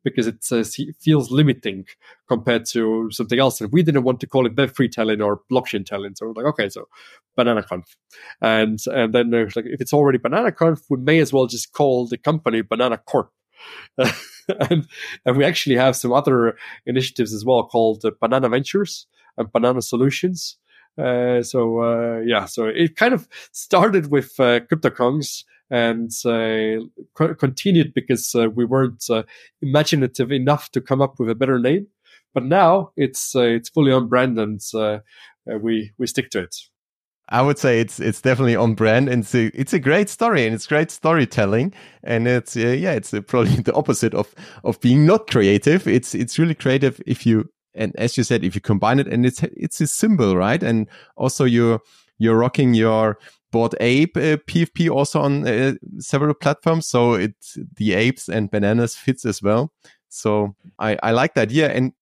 [0.03, 0.63] because it uh,
[0.99, 1.85] feels limiting
[2.27, 3.59] compared to something else.
[3.59, 6.17] And we didn't want to call it Web3 Tallinn or blockchain Tallinn.
[6.17, 6.87] So we're like, okay, so
[7.35, 7.95] Banana Conf.
[8.41, 11.73] And, and then there's like, if it's already Banana Conf, we may as well just
[11.73, 13.31] call the company Banana Corp.
[13.97, 14.87] and,
[15.25, 19.07] and we actually have some other initiatives as well called uh, Banana Ventures
[19.37, 20.57] and Banana Solutions.
[20.97, 27.35] Uh, so uh, yeah, so it kind of started with uh, CyberKongz and uh, co-
[27.35, 29.23] continued because uh, we weren't uh,
[29.61, 31.87] imaginative enough to come up with a better name.
[32.33, 34.99] But now it's uh, it's fully on brand, and uh,
[35.49, 36.55] uh, we we stick to it.
[37.29, 40.45] I would say it's it's definitely on brand, and it's a, it's a great story,
[40.45, 45.27] and it's great storytelling, and it's yeah, it's probably the opposite of of being not
[45.27, 45.87] creative.
[45.87, 49.25] It's it's really creative if you and as you said, if you combine it, and
[49.25, 50.61] it's it's a symbol, right?
[50.61, 51.81] And also you're
[52.17, 53.19] you're rocking your
[53.57, 56.85] Bored Ape uh, PFP also on uh, several platforms.
[56.85, 57.33] So it
[57.75, 59.73] the apes and bananas fits as well.
[60.09, 61.73] So I, I like the idea.
[61.73, 61.93] And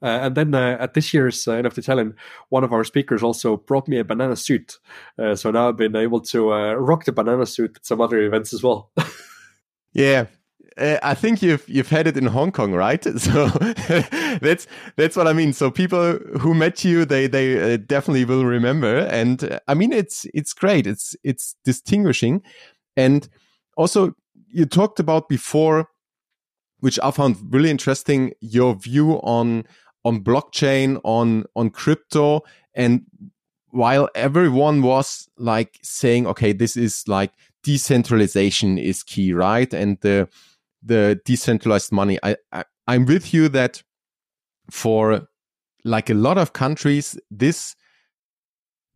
[0.00, 2.14] uh, and then uh, at this year's uh, NFT Tallinn,
[2.50, 4.78] one of our speakers also brought me a banana suit.
[5.18, 8.20] Uh, so now I've been able to uh, rock the banana suit at some other
[8.20, 8.92] events as well.
[9.92, 10.26] yeah,
[10.78, 13.04] uh, I think you've you've had it in Hong Kong, right?
[13.18, 13.46] So
[14.40, 15.52] that's that's what I mean.
[15.52, 18.98] So people who met you, they they uh, definitely will remember.
[18.98, 20.86] And uh, I mean, it's it's great.
[20.86, 22.42] It's it's distinguishing,
[22.96, 23.28] and
[23.76, 24.14] also
[24.48, 25.88] you talked about before,
[26.80, 28.32] which I found really interesting.
[28.40, 29.64] Your view on
[30.04, 32.42] on blockchain, on on crypto,
[32.74, 33.02] and
[33.70, 37.32] while everyone was like saying, okay, this is like
[37.62, 39.72] decentralization is key, right?
[39.72, 40.28] And the
[40.82, 42.18] the decentralized money.
[42.22, 43.82] I, I I'm with you that
[44.70, 45.28] for
[45.84, 47.76] like a lot of countries, this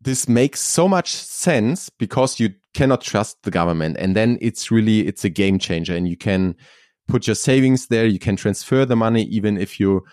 [0.01, 5.07] this makes so much sense because you cannot trust the government, and then it's really
[5.07, 6.55] it's a game changer, and you can
[7.07, 8.05] put your savings there.
[8.05, 10.03] You can transfer the money even if you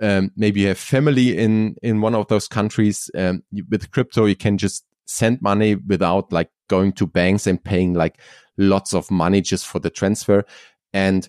[0.00, 3.10] um, maybe you have family in in one of those countries.
[3.16, 7.94] Um, with crypto, you can just send money without like going to banks and paying
[7.94, 8.20] like
[8.56, 10.44] lots of money just for the transfer
[10.92, 11.28] and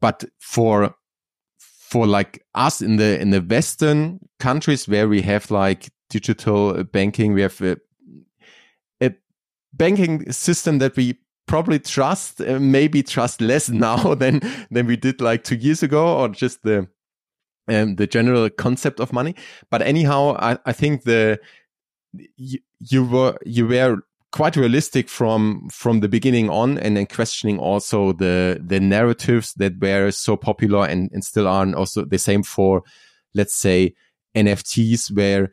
[0.00, 0.94] but for
[1.58, 7.32] for like us in the in the western countries where we have like digital banking
[7.32, 7.76] we have a,
[9.00, 9.12] a
[9.72, 15.20] banking system that we probably trust uh, maybe trust less now than than we did
[15.20, 16.86] like 2 years ago or just the
[17.70, 19.34] um, the general concept of money.
[19.70, 21.38] But anyhow i i think the
[22.36, 23.98] you, you were you were
[24.30, 29.80] quite realistic from from the beginning on and then questioning also the the narratives that
[29.80, 32.82] were so popular and, and still are and also the same for
[33.34, 33.94] let's say
[34.36, 35.50] NFTs where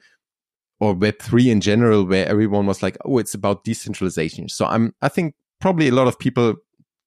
[0.80, 4.50] or Web3 in general, where everyone was like, oh, it's about decentralization.
[4.50, 6.56] So I'm, I think probably a lot of people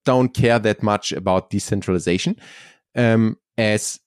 [0.04, 2.36] don't care that much about decentralization
[2.96, 4.00] um, as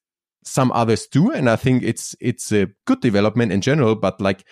[0.44, 1.32] some others do.
[1.32, 4.44] And I think it's, it's a good development in general, but like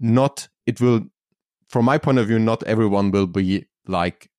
[0.00, 1.02] not, it will,
[1.68, 4.30] from my point of view, not everyone will be like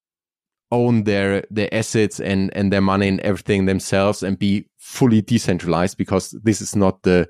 [0.72, 5.98] own their their assets and and their money and everything themselves and be fully decentralized
[5.98, 7.28] because this is not the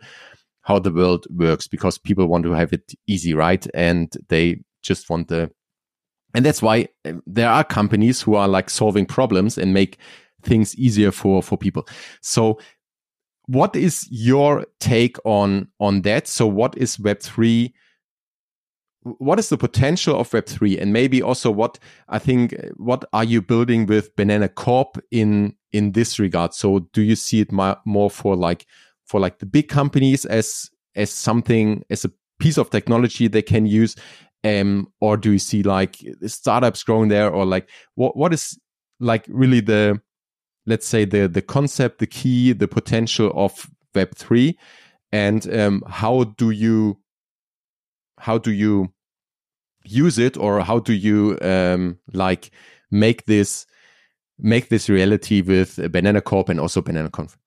[0.69, 3.65] how the world works because people want to have it easy, right?
[3.73, 5.49] And they just want the,
[6.35, 9.97] and that's why uh, there are companies who are like solving problems and make
[10.43, 11.87] things easier for, for people.
[12.21, 12.59] So
[13.47, 16.27] what is your take on, on that?
[16.27, 17.73] So what is Web3?
[19.17, 23.41] What is the potential of web3 and maybe also what i think what are you
[23.41, 26.53] building with banana corp in in this regard?
[26.53, 28.65] So do you see it more for like
[29.05, 33.65] for like the big companies as as something as a piece of technology they can
[33.65, 33.95] use?
[34.43, 38.57] Um or do you see like startups growing there or like what what is
[38.99, 40.01] like really the
[40.65, 44.55] let's say the the concept the key the potential of web3
[45.11, 46.97] and um how do you
[48.17, 48.91] how do you
[49.89, 52.51] use it or how do you um like
[52.91, 53.65] make this
[54.37, 57.37] make this reality with banana corp and also banana conf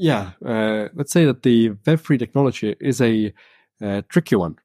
[0.00, 3.34] yeah, uh, let's say that the Web3 technology is a,
[3.82, 4.56] a tricky one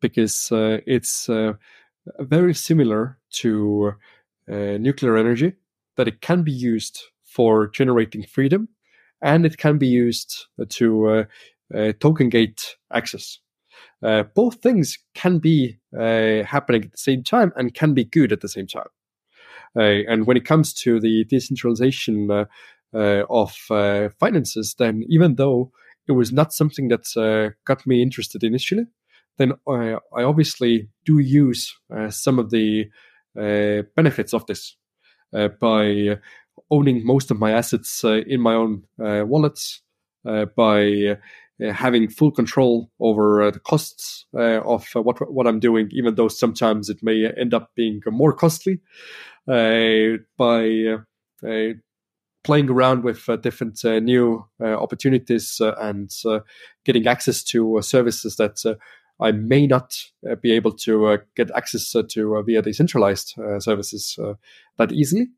[0.00, 1.52] because uh, it's uh,
[2.20, 3.92] very similar to
[4.50, 5.52] uh, nuclear energy,
[5.96, 8.68] that it can be used for generating freedom
[9.20, 11.24] and it can be used to uh,
[11.74, 13.40] uh, token gate access.
[14.02, 18.32] Uh, both things can be uh, happening at the same time and can be good
[18.32, 18.86] at the same time.
[19.76, 22.44] Uh, and when it comes to the decentralization uh,
[23.28, 25.70] of uh, finances, then even though
[26.06, 28.86] it was not something that uh, got me interested initially,
[29.36, 31.76] then I, I obviously do use
[32.08, 32.86] some of the
[33.34, 34.76] benefits of this
[35.60, 36.16] by
[36.70, 39.82] owning most of my assets in my own wallets,
[40.24, 41.14] by uh,
[41.60, 45.88] Uh, having full control over uh, the costs uh, of uh, what what I'm doing,
[45.90, 48.80] even though sometimes it may end up being more costly.
[49.48, 50.98] Uh, by
[52.44, 56.10] playing around with uh, different uh, new uh, opportunities and
[56.84, 58.78] getting access to services that
[59.20, 59.96] I may not
[60.42, 64.18] be able to get access to via decentralized services
[64.76, 65.28] that easily.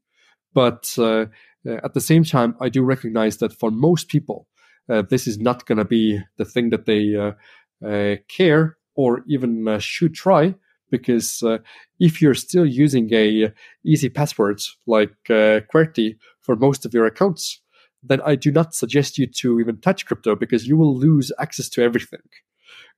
[0.53, 4.47] But at the same time, I do recognize that for most people,
[4.89, 10.55] this is not going to be the thing that they care or even should try
[10.91, 11.59] because uh,
[11.99, 13.53] if you're still using a
[13.85, 17.61] easy password like uh, QWERTY for most of your accounts,
[18.03, 21.69] then I do not suggest you to even touch crypto because you will lose access
[21.71, 22.21] to everything.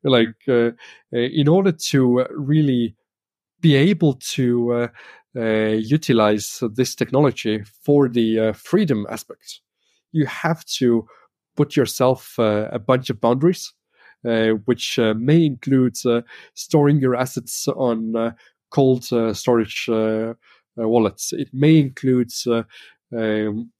[0.04, 0.70] Like, uh,
[1.12, 2.96] uh in order to really
[3.60, 4.88] be able to uh,
[5.36, 9.60] uh, utilize this technology for the freedom aspect,
[10.10, 11.06] you have to
[11.56, 13.72] put yourself a bunch of boundaries
[14.24, 16.22] uh, which uh, may include uh,
[16.54, 18.34] storing your assets on
[18.70, 19.04] cold
[19.36, 19.88] storage
[20.76, 21.32] wallets.
[21.32, 23.70] It may include um,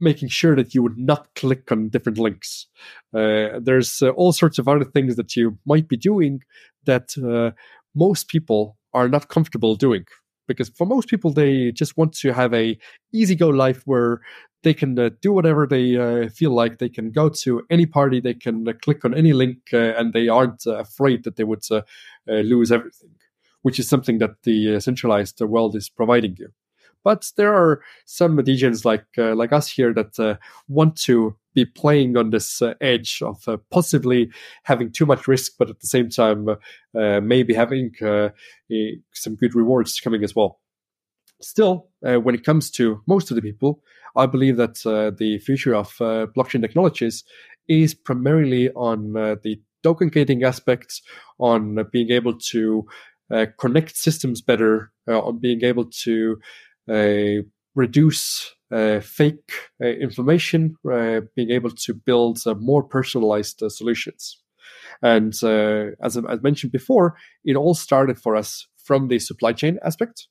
[0.00, 2.66] making sure that you would not click on different links.
[3.14, 6.42] Uh, there's uh, all sorts of other things that you might be doing
[6.84, 7.56] that uh,
[7.94, 10.04] most people are not comfortable doing
[10.46, 12.78] because for most people they just want to have a
[13.12, 14.20] easy go life where
[14.62, 18.20] they can uh, do whatever they uh, feel like they can go to any party
[18.20, 21.44] they can uh, click on any link uh, and they aren't uh, afraid that they
[21.44, 21.82] would uh,
[22.26, 23.10] lose everything
[23.62, 26.48] which is something that the centralized world is providing you
[27.06, 32.30] but there are some degens like like us here that want to be playing on
[32.30, 34.28] this uh, edge of uh, possibly
[34.64, 37.92] having too much risk, but at the same time, uh, maybe having
[39.12, 40.58] some good rewards coming as well.
[41.40, 43.84] Still, when it comes to most of the people,
[44.16, 44.76] I believe that
[45.18, 45.88] the future of
[46.34, 47.22] blockchain technologies
[47.68, 51.02] is primarily on the token gating aspects,
[51.38, 52.84] on being able to
[53.28, 56.44] uh, connect systems better, uh, on being able to uh,
[57.74, 64.42] reduce uh, fake uh, information, uh, being able to build more personalized solutions.
[65.02, 65.34] And
[66.00, 70.28] as I mentioned before, it all started for us from the supply chain aspect,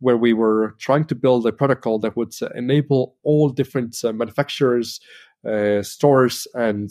[0.00, 5.00] where we were trying to build a protocol that would enable all different manufacturers,
[5.82, 6.90] stores, and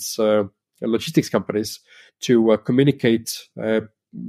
[0.81, 1.79] logistics companies
[2.21, 3.81] to uh, communicate uh,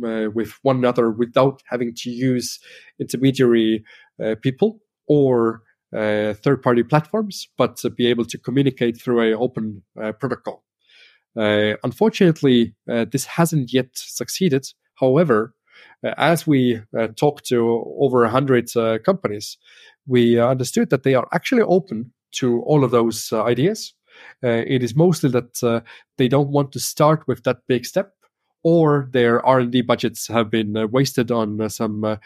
[0.04, 2.58] uh, with one another without having to use
[2.98, 3.84] intermediary
[4.42, 5.62] people or
[5.96, 10.64] uh, third-party platforms, but be able to communicate through an open uh, protocol.
[11.38, 14.66] Uh, unfortunately, uh, this hasn't yet succeeded.
[14.94, 15.54] However,
[16.04, 19.56] uh, as we uh, talked to over 100 uh, companies,
[20.06, 23.94] we understood that they are actually open to all of those ideas.
[24.42, 25.84] it is mostly that
[26.16, 28.12] they don't want to start with that big step
[28.62, 32.16] or their R&D budgets have been uh, wasted on uh, some uh,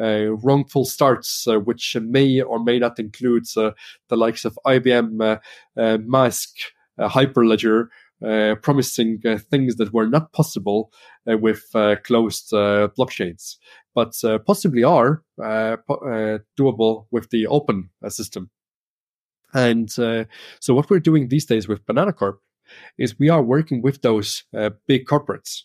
[0.00, 3.72] uh, wrongful starts, uh, which may or may not include uh,
[4.08, 5.38] the likes of IBM,
[5.76, 6.52] Maersk,
[6.98, 7.88] Hyperledger,
[8.22, 10.92] uh, promising uh, things that were not possible
[11.30, 11.64] uh, with
[12.04, 13.56] closed blockchains,
[13.94, 14.14] but
[14.46, 18.50] possibly are po- doable with the open system.
[19.54, 20.26] And so,
[20.68, 22.40] what we're doing these days with Banana Corp
[22.98, 24.44] is we are working with those
[24.86, 25.62] big corporates.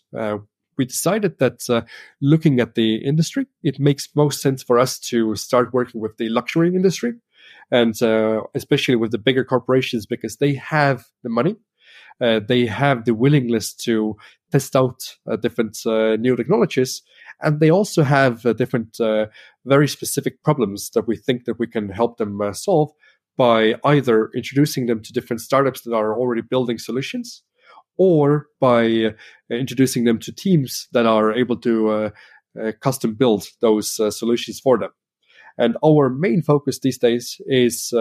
[0.78, 1.82] We decided that uh,
[2.20, 6.28] looking at the industry, it makes most sense for us to start working with the
[6.28, 7.14] luxury industry,
[7.70, 11.56] and uh, especially with the bigger corporations because they have the money,
[12.20, 14.16] uh, they have the willingness to
[14.52, 17.02] test out uh, different uh, new technologies,
[17.40, 18.98] and they also have uh, different,
[19.64, 22.90] very specific problems that we think that we can help them solve
[23.36, 27.42] by either introducing them to different startups that are already building solutions
[27.98, 29.10] or by uh,
[29.50, 32.10] introducing them to teams that are able to uh,
[32.60, 34.90] uh, custom build those solutions for them.
[35.58, 37.92] And our main focus these days is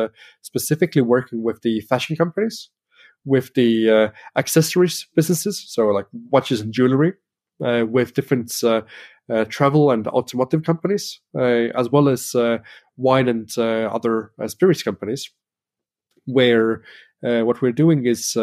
[0.41, 2.69] specifically working with the fashion companies,
[3.23, 7.13] with the accessories businesses, so like watches and jewelry,
[7.59, 8.81] with different uh,
[9.49, 12.59] travel and automotive companies, uh, as well as uh,
[12.97, 15.31] wine and other spirits companies,
[16.25, 16.83] where
[17.21, 18.37] what we're doing is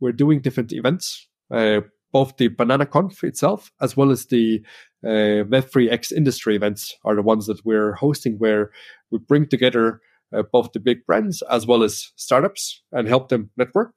[0.00, 1.80] we're doing different events, uh,
[2.12, 4.62] both the Banana Conf itself as well as the
[5.04, 8.70] uh, Web3 X industry events are the ones that we're hosting, where
[9.10, 10.00] we bring together
[10.34, 13.94] uh, both the big brands as well as startups and help them network.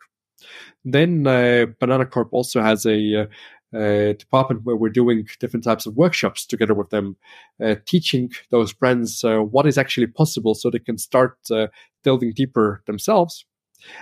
[0.83, 3.27] Then uh, Banana Corp also has a,
[3.73, 7.15] uh, department where we're doing different types of workshops together with them,
[7.63, 11.67] uh, teaching those brands uh, what is actually possible so they can start uh,
[12.03, 13.45] delving deeper themselves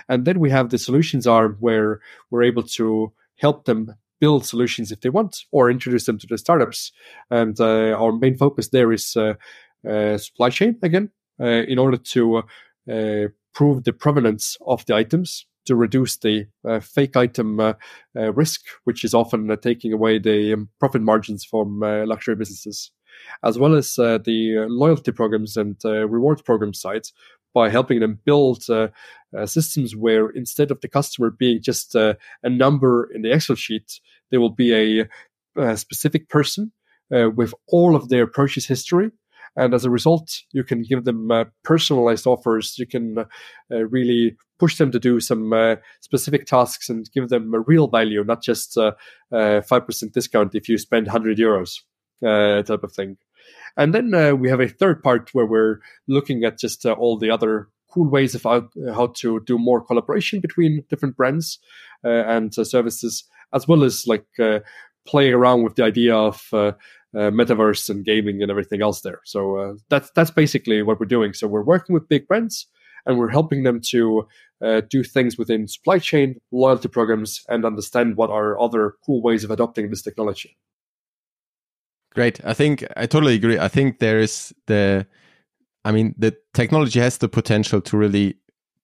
[0.08, 2.00] and then we have the solutions arm where
[2.30, 6.36] we're able to help them build solutions if they want or introduce them to the
[6.36, 6.92] startups.
[7.30, 9.34] And uh, our main focus there is uh,
[10.18, 12.42] supply chain again, in order to
[13.54, 17.74] prove the provenance of the items to reduce the uh, fake item
[18.14, 22.92] risk, which is often taking away the um, profit margins from luxury businesses
[23.42, 27.12] as well as uh, the loyalty programs and uh, rewards program sites
[27.54, 28.88] by helping them build uh,
[29.36, 33.56] uh, systems where instead of the customer being just uh, a number in the Excel
[33.56, 34.00] sheet,
[34.30, 35.08] they will be a,
[35.60, 36.72] a specific person
[37.14, 39.10] uh, with all of their purchase history.
[39.56, 42.78] And as a result, you can give them uh, personalized offers.
[42.78, 43.24] You can uh,
[43.68, 45.52] really push them to do some
[46.00, 48.94] specific tasks and give them a real value, not just a
[49.32, 51.80] 5% discount if you spend 100 euros
[52.22, 53.16] type of thing.
[53.76, 57.18] And then uh, we have a third part where we're looking at just uh, all
[57.18, 61.58] the other cool ways of how, how, to do more collaboration between different brands
[62.04, 64.60] uh, and uh, services, as well as like uh,
[65.06, 66.72] playing around with the idea of uh,
[67.14, 69.20] metaverse and gaming and everything else there.
[69.24, 71.32] So that's that's basically what we're doing.
[71.34, 72.66] So we're working with big brands
[73.06, 74.26] and we're helping them to
[74.62, 79.44] uh, do things within supply chain, loyalty programs, and understand what are other cool ways
[79.44, 80.56] of adopting this technology.
[82.12, 82.44] Great.
[82.44, 83.58] I think I totally agree.
[83.58, 85.06] I think there is the,
[85.84, 88.36] I mean, the technology has the potential to really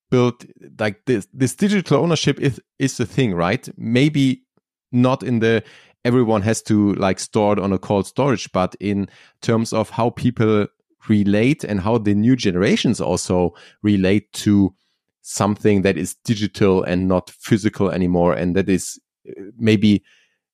[0.09, 0.45] build
[0.79, 1.27] like this.
[1.33, 3.67] This digital ownership is is the thing, right?
[3.77, 4.43] Maybe
[4.91, 5.63] not in the
[6.07, 9.09] everyone has to like store it on a cold storage, but in
[9.41, 10.67] terms of how people
[11.09, 14.73] relate and how the new generations also relate to
[15.21, 18.97] something that is digital and not physical anymore, and that is
[19.29, 20.01] uh, maybe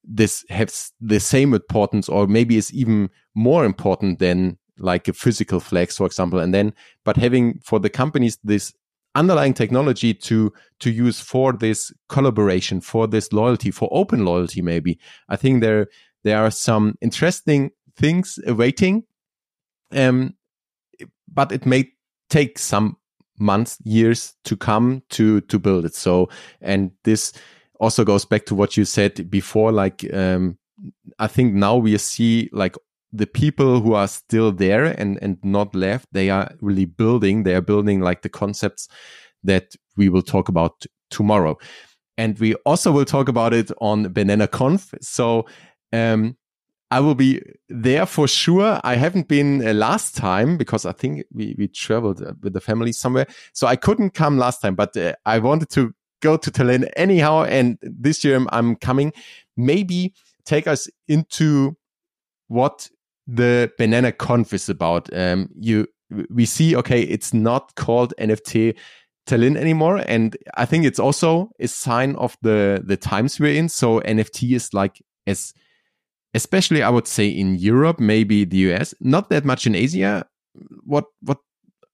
[0.04, 5.60] this has the same importance or maybe is even more important than like a physical
[5.60, 6.74] flex for example and then
[7.06, 8.74] but having for the companies this
[9.16, 14.98] underlying technology to to use for this collaboration for this loyalty for open loyalty maybe
[15.30, 15.88] i think there
[16.24, 19.04] there are some interesting things awaiting
[19.92, 20.34] um
[21.32, 21.88] but it may
[22.30, 22.98] take some
[23.38, 26.28] months years to come to to build it so
[26.62, 27.34] and this
[27.84, 29.72] also goes back to what you said before.
[29.72, 30.58] Like, um,
[31.20, 32.76] I think now we see like
[33.14, 36.08] the people who are still there and and not left.
[36.12, 37.44] They are really building.
[37.44, 38.88] They are building like the concepts
[39.44, 41.58] that we will talk about tomorrow,
[42.18, 44.94] and we also will talk about it on Banana Conf.
[45.02, 45.46] So.
[45.92, 46.38] Um,
[46.92, 48.80] I will be there for sure.
[48.84, 52.62] I haven't been uh, last time because I think we, we traveled uh, with the
[52.62, 53.26] family somewhere.
[53.52, 57.46] So I couldn't come last time, but uh, I wanted to go to Tallinn anyhow,
[57.46, 59.12] and this year I'm coming.
[59.58, 60.14] Maybe
[60.46, 61.76] take us into
[62.48, 62.90] what
[63.28, 65.14] the Banana Conf is about.
[65.16, 65.88] Um, you
[66.30, 68.76] we see okay, it's not called NFT
[69.28, 73.70] Tallinn anymore, and I think it's also a sign of the the times we're in.
[73.70, 75.54] So NFT is like as
[76.34, 80.26] especially I would say in Europe, maybe the US, not that much in Asia.
[80.84, 81.40] What what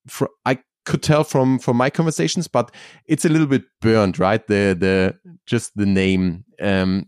[0.07, 0.59] for, I
[0.89, 2.71] could tell from from my conversations, but
[3.05, 4.45] it's a little bit burned, right?
[4.47, 5.15] The the
[5.45, 6.43] just the name.
[6.59, 7.05] Um,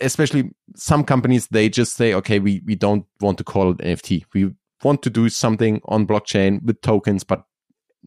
[0.00, 4.24] especially some companies, they just say, okay, we we don't want to call it NFT.
[4.34, 7.44] We want to do something on blockchain with tokens, but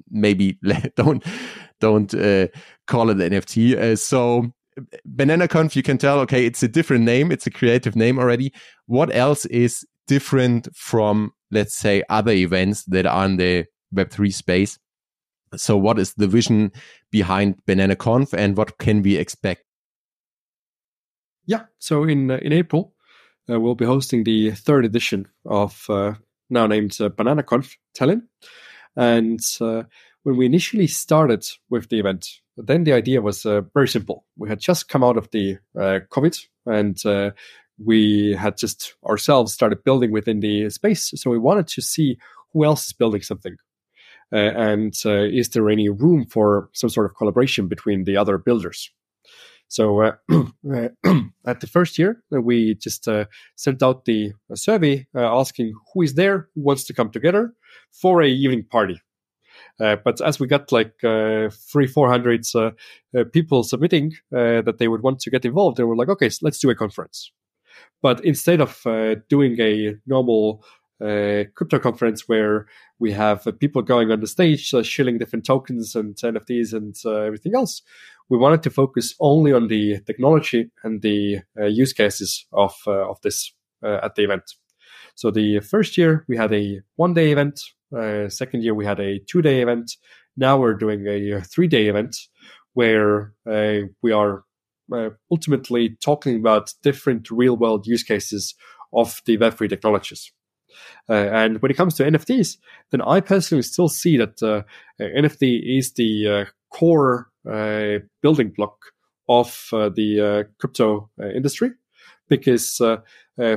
[0.10, 0.58] maybe
[0.96, 1.24] don't
[1.80, 2.48] don't uh,
[2.88, 3.78] call it NFT.
[3.78, 4.52] Uh, so
[5.08, 7.32] BananaConf, you can tell, okay, it's a different name.
[7.32, 8.52] It's a creative name already.
[8.88, 14.80] What else is different from, let's say, other events that are in the Web3 space?
[15.56, 16.72] So what is the vision
[17.12, 19.64] behind BananaConf and what can we expect?
[21.46, 21.64] Yeah.
[21.80, 22.94] So in, uh, in April,
[23.50, 26.14] uh, we'll be hosting the third edition of uh,
[26.50, 28.24] now named uh, BananaConf Tallinn.
[28.96, 29.84] And uh,
[30.24, 34.26] when we initially started with the event, then the idea was uh, very simple.
[34.38, 37.34] We had just come out of the uh, COVID and
[37.84, 41.12] we had just ourselves started building within the space.
[41.16, 42.18] So we wanted to see
[42.54, 43.58] who else is building something.
[44.34, 48.38] Uh, and uh, is there any room for some sort of collaboration between the other
[48.38, 48.90] builders?
[49.68, 50.12] So uh,
[51.48, 53.08] at the first year, we just
[53.56, 57.54] sent out the survey asking who is there, who wants to come together
[57.92, 59.00] for a evening party
[59.80, 62.72] uh, but as we got like uh, three, four hundred uh,
[63.32, 66.60] people submitting that they would want to get involved, they were like, okay, so let's
[66.60, 67.32] do a conference.
[68.02, 68.82] But instead of
[69.30, 70.64] doing a normal
[71.02, 72.68] uh, crypto conference where
[73.00, 76.96] we have uh, people going on the stage uh, shilling different tokens and NFTs and
[77.06, 77.82] everything else.
[78.30, 83.54] We wanted to focus only on the technology and the use cases of of this
[83.84, 84.44] at the event.
[85.16, 87.60] So the first year we had a one day event
[87.96, 89.98] uh, second year we had a two day event.
[90.36, 92.16] Now we're doing a three day event
[92.74, 94.44] where uh, we are
[94.92, 98.56] uh, ultimately talking about different real world use cases
[98.94, 100.32] of the Web3 technologies.
[101.10, 102.58] Uh, and when it comes to NFTs,
[102.92, 104.64] then I personally still see that uh,
[105.02, 107.30] NFT is the uh, core
[108.22, 108.78] building block
[109.28, 111.72] of the crypto industry
[112.30, 112.82] because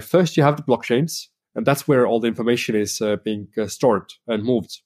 [0.01, 3.67] first you have the blockchains, and that's where all the information is uh, being uh,
[3.67, 4.83] stored and moved.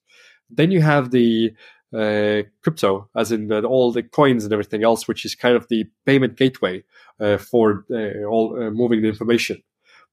[0.48, 1.52] Then you have the
[1.92, 5.66] uh, crypto, as in uh, all the coins and everything else, which is kind of
[5.68, 6.84] the payment gateway
[7.18, 9.60] uh, for uh, all moving the information.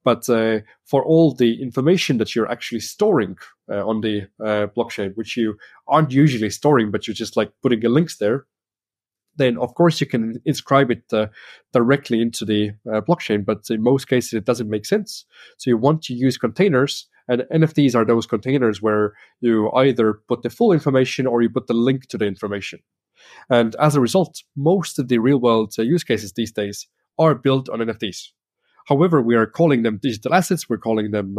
[0.04, 3.38] But for all the information that you're actually storing
[3.70, 8.18] on the blockchain, which you aren't usually storing, but you're just like putting the links
[8.18, 8.46] there,
[9.38, 11.28] then of course you can inscribe it uh,
[11.72, 13.46] directly into the uh, blockchain.
[13.46, 15.26] But in most cases, it doesn't make sense.
[15.58, 20.42] So you want to use containers, and NFTs are those containers where you either put
[20.42, 22.80] the full information or you put the link to the information.
[23.50, 26.88] And as a result, most of the real world uh, use cases these days
[27.18, 28.30] are built on NFTs.
[28.88, 30.70] However, we are calling them digital assets.
[30.70, 31.38] We're calling them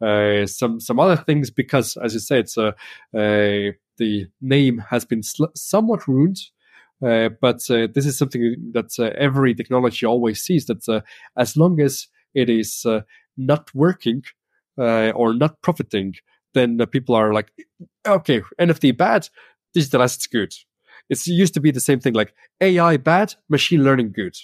[0.00, 2.72] uh, some some other things because, as you say, it's uh,
[3.14, 6.38] uh, the name has been sl- somewhat ruined
[7.04, 11.02] uh, but uh, this is something that uh, every technology always sees that
[11.36, 12.86] as long as it is
[13.36, 14.22] not working
[14.76, 16.14] or not profiting,
[16.54, 17.52] then people are like,
[18.06, 19.28] okay, NFT bad,
[19.72, 20.52] digital assets good.
[21.08, 24.36] It used to be the same thing like AI bad, machine learning good.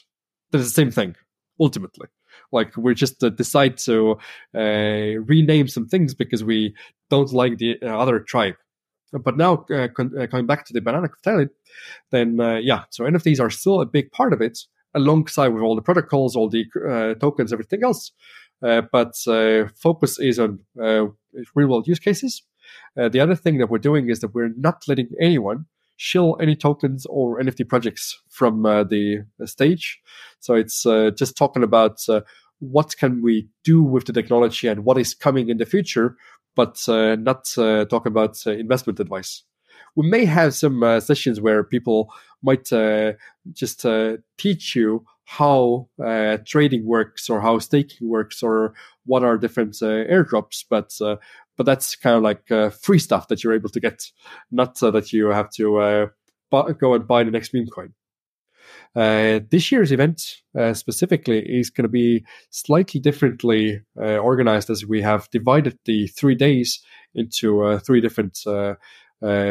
[0.50, 1.16] That's the same thing,
[1.60, 2.08] ultimately.
[2.52, 4.18] Like we just uh, decide to
[4.54, 6.74] uh, rename some things because we
[7.10, 8.54] don't like the other tribe.
[9.12, 11.50] But now, uh, con- uh, coming back to the banana Tallinn,
[12.10, 14.58] then uh, yeah, so NFTs are still a big part of it,
[14.94, 18.12] alongside with all the protocols, all the uh, tokens, everything else.
[18.62, 21.14] Uh, but uh, focus is on real
[21.54, 22.42] world use cases.
[22.96, 25.66] the other thing that we're doing is that we're not letting anyone
[25.96, 30.00] shill any tokens or NFT projects from the, the, stage.
[30.40, 30.82] So it's
[31.18, 31.98] just talking about
[32.58, 36.16] what can we do with the technology and what is coming in the future
[36.56, 39.44] but uh, not uh, talk about uh, investment advice.
[39.94, 42.68] We may have some sessions where people might
[43.52, 43.86] just
[44.36, 48.72] teach you how uh, trading works or how staking works or
[49.04, 51.16] what are different uh, airdrops but uh,
[51.56, 54.04] but that's kind of like free stuff that you're able to get
[54.50, 56.08] not so that you have to
[56.78, 57.92] go and buy the next meme coin
[58.94, 60.22] uh, this year's event
[60.58, 66.06] uh, specifically is going to be slightly differently uh, organized as we have divided the
[66.08, 66.82] three days
[67.14, 68.74] into uh, three different uh,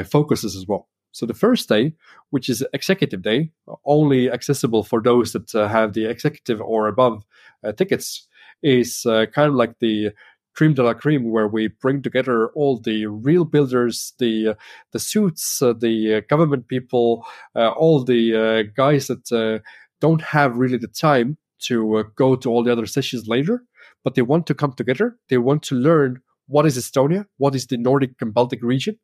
[0.04, 0.88] focuses as well.
[1.16, 1.94] So the first day,
[2.32, 3.52] which is executive day,
[3.86, 7.24] only accessible for those that uh, have the executive or above
[7.64, 8.28] uh, tickets,
[8.62, 10.12] is uh, kind of like the
[10.58, 14.58] cream de la cream, where we bring together all the real builders, the
[14.92, 19.62] the suits, uh, the government people, uh, all the uh, guys that
[20.02, 23.64] don't have really the time to go to all the other sessions later,
[24.04, 25.18] but they want to come together.
[25.30, 29.00] They want to learn what is Estonia, what is the Nordic and Baltic region,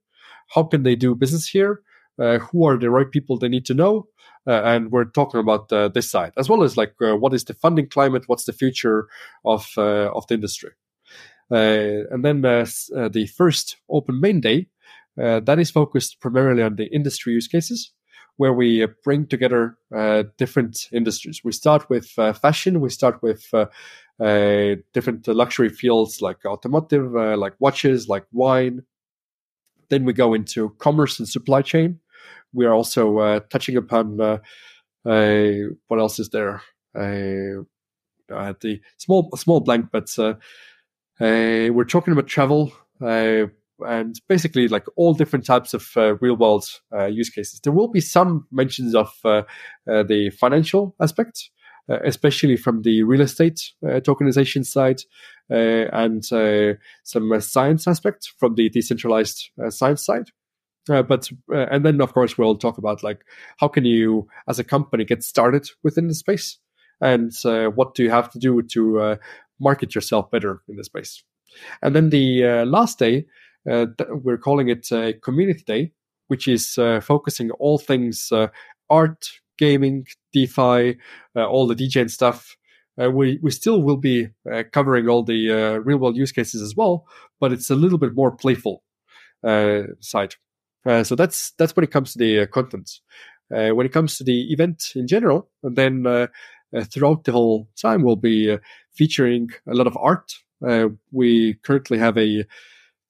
[0.53, 1.81] how can they do business here,
[2.17, 4.07] who are the right people they need to know,
[4.47, 7.53] uh, and we're talking about uh, this side as well as like what is the
[7.53, 9.07] funding climate, what's the future
[9.45, 10.71] of of the industry.
[11.51, 14.67] Uh, and then uh, uh, the first open main day,
[15.17, 17.91] that is focused primarily on the industry use cases
[18.37, 21.41] where we bring together uh, different industries.
[21.43, 23.65] We start with uh, fashion, we start with uh,
[24.93, 28.83] different luxury fields like automotive, like watches, like wine.
[29.89, 31.99] Then we go into commerce and supply chain.
[32.53, 36.61] We are also touching upon what else is there?
[36.95, 37.55] I
[38.29, 40.35] had the small small blank, but uh,
[41.19, 42.71] we're talking about travel
[43.01, 43.47] uh,
[43.79, 46.65] and basically like all different types of uh, real world
[47.09, 47.59] use cases.
[47.61, 51.49] There will be some mentions of the financial aspect.
[51.89, 55.01] Uh, especially from the real estate uh, tokenization side
[55.49, 56.23] uh, and
[57.03, 60.29] some science aspect from the decentralized science side.
[60.87, 63.23] But and then of course we'll talk about like
[63.57, 66.57] how can you as a company get started within the space
[66.99, 67.31] and
[67.75, 69.17] what do you have to do to
[69.61, 71.23] market yourself better in the space.
[71.81, 73.25] And then the uh, last day,
[73.69, 75.91] uh, we're calling it a community day,
[76.27, 78.47] which is uh, focusing all things uh,
[78.89, 80.97] art, gaming, DeFi,
[81.35, 82.57] uh, all the DJ stuff.
[83.01, 84.27] Uh, we we still will be
[84.73, 87.05] covering all the real world use cases as well,
[87.39, 88.83] but it's a little bit more playful
[90.01, 90.35] side.
[90.85, 92.99] Uh, so that's that's when it comes to the uh, content.
[93.53, 96.07] Uh, when it comes to the event in general, then
[96.73, 98.57] uh, throughout the whole time we'll be uh,
[98.93, 100.33] featuring a lot of art.
[100.65, 102.45] Uh, we currently have a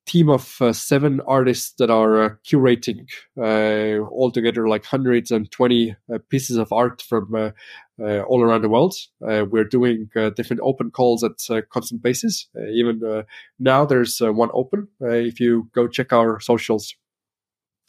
[0.08, 3.08] team of uh, seven artists that are uh, curating
[3.38, 5.96] uh, altogether like 120
[6.30, 7.54] pieces of art from
[8.00, 8.96] all around the world.
[9.20, 11.38] we're doing different open calls at
[11.70, 12.48] constant basis.
[12.74, 13.24] even
[13.60, 14.88] now, there's one open.
[15.02, 16.96] if you go check our socials,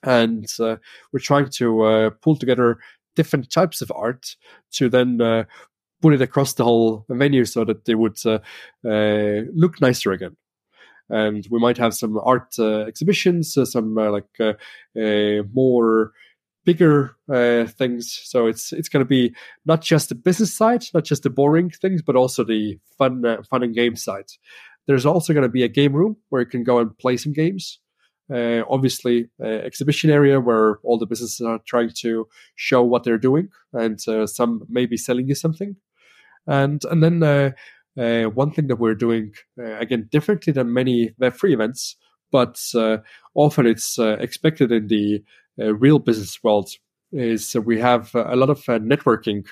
[0.03, 0.47] and
[1.13, 2.79] we're trying to pull together
[3.15, 4.37] different types of art
[4.73, 5.45] to then uh,
[6.01, 8.39] put it across the whole venue so that they would uh,
[8.89, 10.37] uh, look nicer again.
[11.09, 14.57] And we might have some art uh, exhibitions, some like
[15.53, 16.13] more
[16.65, 18.21] bigger uh, things.
[18.25, 19.35] So it's it's going to be
[19.67, 23.43] not just the business side, not just the boring things, but also the fun uh,
[23.51, 24.27] fun and game side.
[24.87, 27.33] There's also going to be a game room where you can go and play some
[27.33, 27.79] games.
[28.33, 33.19] Uh, obviously, uh, exhibition area where all the businesses are trying to show what they're
[33.19, 35.77] doing, and uh, some maybe selling you something.
[36.47, 37.51] And and then uh,
[37.99, 41.97] uh, one thing that we're doing uh, again differently than many Web3 events,
[42.31, 42.59] but
[43.35, 45.23] often it's expected in the
[45.59, 46.71] real business world
[47.13, 49.45] is we have a lot of networking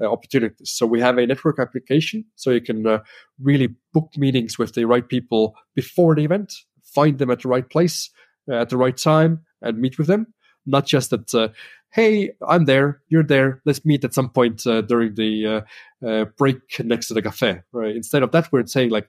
[0.00, 0.70] opportunities.
[0.70, 2.98] So we have a network application, so you can uh,
[3.40, 6.52] really book meetings with the right people before the event,
[6.98, 8.10] find them at the right place
[8.50, 9.32] uh, at the right time,
[9.62, 10.22] and meet with them.
[10.66, 11.52] Not just that
[11.96, 15.64] hey, I'm there, you're there, let's meet at some point uh, during the
[16.02, 17.96] uh, uh, break next to the cafe, right?
[17.96, 19.08] Instead of that, we're saying like,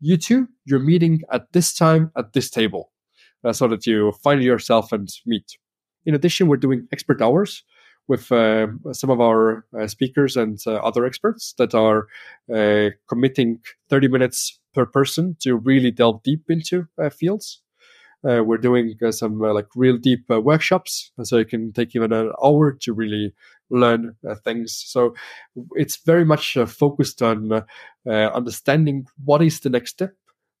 [0.00, 2.92] you two, you're meeting at this time at this table,
[3.42, 5.56] uh, so that you find yourself and meet.
[6.04, 7.64] In addition, we're doing expert hours
[8.06, 12.06] with uh, some of our uh, speakers and other experts that are
[13.08, 13.58] committing
[13.88, 17.62] 30 minutes per person to really delve deep into fields.
[18.26, 21.94] Uh, we're doing uh, some uh, like real deep uh, workshops, so you can take
[21.94, 23.32] even an hour to really
[23.70, 24.74] learn uh, things.
[24.86, 25.14] So
[25.72, 27.62] it's very much uh, focused on
[28.06, 30.14] understanding what is the next step,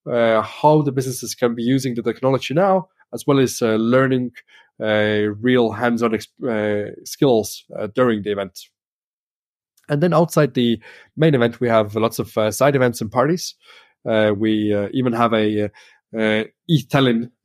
[0.06, 4.32] how the businesses can be using the technology now, as well as learning
[4.78, 7.64] real hands-on exp- skills
[7.94, 8.60] during the event.
[9.88, 10.80] And then outside the
[11.16, 13.54] main event, we have lots of side events and parties.
[14.06, 15.70] We even have a
[16.14, 16.44] uh,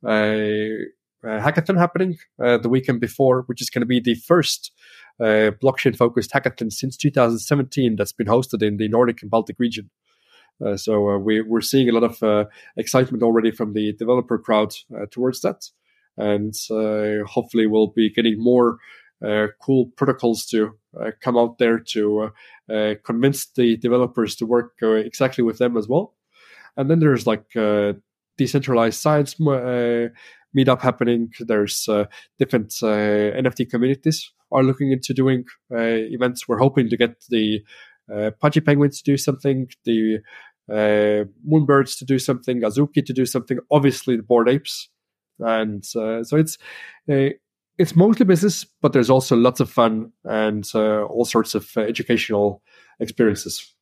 [0.04, 0.18] uh,
[1.24, 4.72] uh, hackathon happening the weekend before, which is going to be the first
[5.20, 9.90] blockchain focused hackathon since 2017 that's been hosted in the Nordic and Baltic region.
[10.64, 12.44] Uh, so uh, we, are seeing a lot of uh,
[12.76, 14.74] excitement already from the developer crowd
[15.10, 15.68] towards that,
[16.16, 16.54] and
[17.28, 18.78] hopefully we'll be getting more
[19.60, 20.76] cool protocols to
[21.20, 22.30] come out there to
[23.04, 26.14] convince the developers to work exactly with them as well.
[26.76, 27.54] And then there's like
[28.38, 30.08] decentralized science uh,
[30.56, 31.30] meetup happening.
[31.40, 32.06] There's uh,
[32.38, 36.46] different uh, NFT communities are looking into doing uh, events.
[36.46, 37.60] We're hoping to get the
[38.40, 40.18] Pudgy Penguins to do something, the
[40.70, 43.58] Moonbirds to do something, Azuki to do something.
[43.70, 44.90] Obviously, the Bored Apes,
[45.38, 46.58] and so it's
[47.78, 52.62] it's mostly business, but there's also lots of fun and all sorts of educational
[53.00, 53.74] experiences.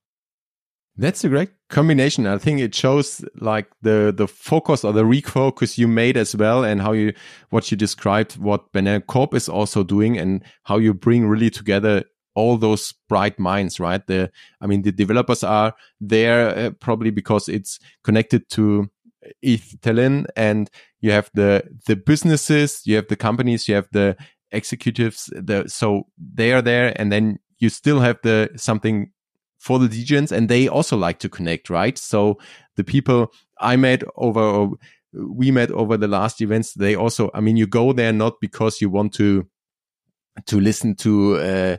[1.01, 2.27] That's a great combination.
[2.27, 6.63] I think it shows like the the focus or the refocus you made as well,
[6.63, 7.15] and how you
[7.49, 12.05] what you described what Banana Corp is also doing, and how you bring really together
[12.35, 13.81] all those bright minds.
[13.81, 14.07] Right?
[14.07, 14.31] The
[14.61, 15.73] I mean, the developers are
[16.03, 18.91] there uh, probably because it's connected to
[19.41, 19.87] ETH
[20.37, 20.71] and
[21.01, 24.19] you have the the businesses, you have the companies, you have the
[24.53, 25.33] executives.
[25.33, 29.13] The so they are there, and then you still have the something
[29.61, 31.97] for the degens and they also like to connect, right?
[31.99, 32.39] So
[32.77, 33.31] the people
[33.61, 34.71] I met over,
[35.13, 38.81] we met over the last events, they also, I mean, you go there not because
[38.81, 39.47] you want to,
[40.47, 41.77] to listen to uh,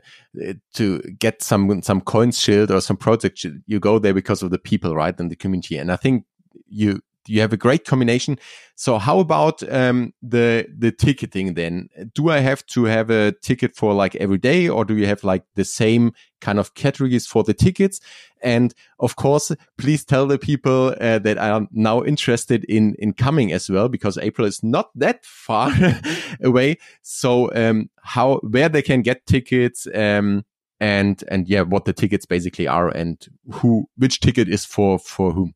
[0.76, 4.60] to get some some coins shield or some project you go there because of the
[4.60, 6.26] people right and the community and i think
[6.68, 8.40] you you have a great combination.
[8.76, 11.90] So how about um, the the ticketing then?
[12.16, 15.24] Do I have to have a ticket for like every day, or do you have
[15.24, 18.02] like the same kind of categories for the tickets?
[18.42, 23.52] And of course, please tell the people uh, that are now interested in in coming
[23.52, 25.72] as well, because April is not that far
[26.44, 26.78] away.
[27.04, 29.88] So um, how where they can get tickets.
[29.94, 30.44] Um,
[30.82, 35.32] and and yeah, what the tickets basically are, and who which ticket is for for
[35.32, 35.54] whom.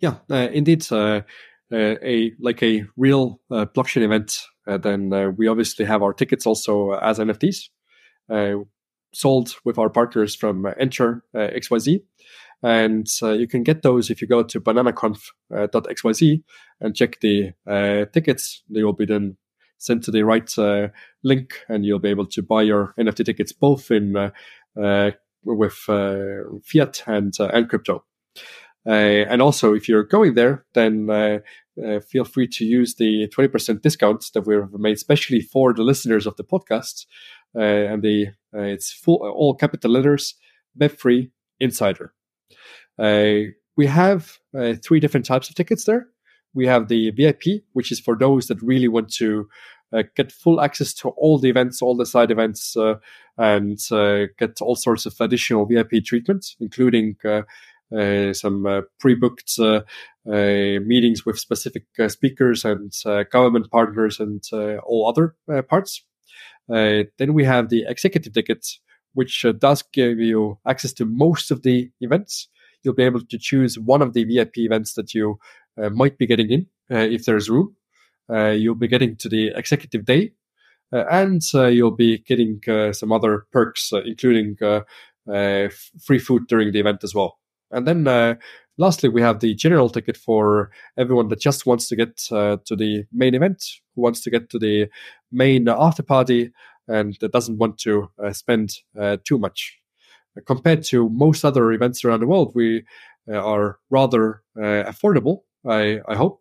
[0.00, 0.90] Yeah, uh, indeed.
[0.90, 1.22] Uh,
[1.72, 4.40] uh, a like a real blockchain event.
[4.66, 7.68] then we obviously have our tickets also as NFTs,
[9.12, 12.02] sold with our partners from Enter XYZ.
[12.62, 16.42] And uh, you can get those if you go to bananaconf.xyz
[16.80, 18.64] and check the uh, tickets.
[18.68, 19.36] They will be then
[19.78, 20.88] sent to the right uh,
[21.22, 24.32] link, and you'll be able to buy your NFT tickets both in
[25.44, 28.04] with fiat and and crypto.
[28.86, 31.38] Uh, and also, if you're going there, then uh,
[31.84, 36.26] uh, feel free to use the 20% discount that we've made specially for the listeners
[36.26, 37.06] of the podcast.
[37.54, 40.34] and the it's full all capital letters,
[40.78, 42.12] Web3 Insider.
[42.98, 44.38] we have
[44.82, 46.08] three different types of tickets there.
[46.54, 49.48] We have the VIP, which is for those that really want to
[49.92, 52.94] uh, get full access to all the events, all the side events, uh,
[53.38, 57.16] and uh, get all sorts of additional VIP treatment, including
[57.96, 59.80] Uh, some uh, pre-booked uh,
[60.28, 62.92] uh meetings with specific uh, speakers and
[63.32, 64.44] government partners and
[64.84, 65.34] all other
[65.68, 66.04] parts.
[66.68, 68.64] then we have the executive ticket,
[69.14, 72.48] which does give you access to most of the events.
[72.82, 75.38] You'll be able to choose one of the VIP events that you
[75.76, 77.74] might be getting in if there's room.
[78.28, 80.32] you'll be getting to the executive day,
[80.92, 84.56] uh, and uh, you'll be getting uh, some other perks, including
[85.26, 87.39] free food during the event as well.
[87.70, 88.34] And then uh,
[88.78, 92.76] lastly, we have the general ticket for everyone that just wants to get uh, to
[92.76, 93.64] the main event,
[93.94, 94.88] who wants to get to the
[95.30, 96.52] main after party,
[96.88, 99.78] and that doesn't want to uh, spend uh, too much.
[100.46, 102.84] Compared to most other events around the world, we
[103.30, 105.42] uh, are rather uh, affordable.
[105.68, 106.40] I, I hope,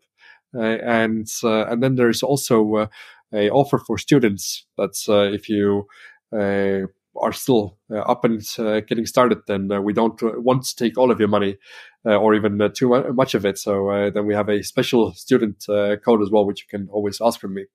[0.54, 2.90] and and then there's also
[3.34, 4.66] a offer for students.
[4.78, 5.88] That's if you
[7.22, 10.98] are still uh, up and uh, getting started, then uh, we don't want to take
[10.98, 11.58] all of your money
[12.06, 13.58] or even too much of it.
[13.58, 17.40] So then we have a special student code as well, which you can always ask
[17.40, 17.66] from me.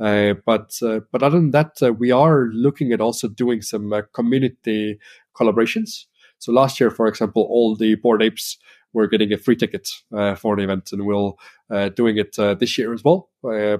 [0.00, 3.92] Uh, but uh, but other than that, uh, we are looking at also doing some
[4.12, 4.98] community
[5.36, 6.06] collaborations.
[6.38, 8.58] So last year, for example, all the Bored Apes
[8.94, 11.36] were getting a free ticket uh, for the event, and we'll
[11.70, 13.28] uh, doing it uh, this year as well.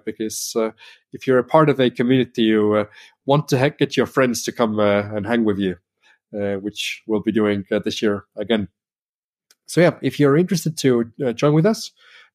[0.04, 0.54] because
[1.12, 2.86] if you're a part of a community, you
[3.24, 5.76] want to get your friends to come uh, and hang with you,
[6.38, 8.68] uh, which we'll be doing uh, this year again.
[9.66, 11.90] So yeah, if you're interested to join with us,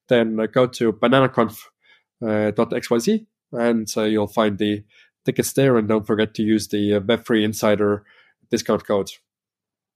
[0.07, 4.83] then go to bananaconf.xyz and you'll find the
[5.25, 5.77] tickets there.
[5.77, 8.03] And don't forget to use the Web3 Insider
[8.49, 9.11] discount code.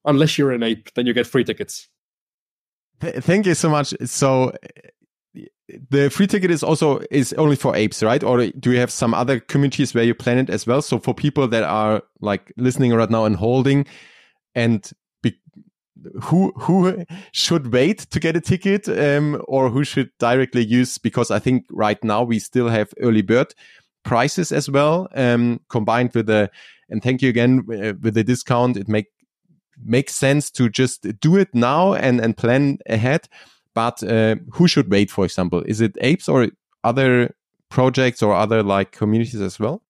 [0.06, 1.90] Unless you're an ape, then you get free tickets.
[3.04, 3.94] Thank you so much.
[4.06, 4.54] So
[5.90, 8.24] the free ticket is also is only for apes, right?
[8.24, 10.82] Or do you have some other communities where you plan it as well?
[10.82, 13.86] So for people that are like listening right now and holding,
[14.56, 14.90] and
[15.22, 15.36] be,
[16.22, 20.98] who who should wait to get a ticket, um, or who should directly use?
[20.98, 23.54] Because I think right now we still have early bird
[24.04, 26.50] prices as well, um, combined with the
[26.90, 28.78] and thank you again uh, with the discount.
[28.78, 29.08] It make
[29.84, 33.28] makes sense to just do it now and and plan ahead
[33.74, 35.64] but uh, who should wait, for example?
[35.66, 36.50] Is it apes or
[36.84, 37.36] other
[37.70, 39.82] projects or other like communities as well?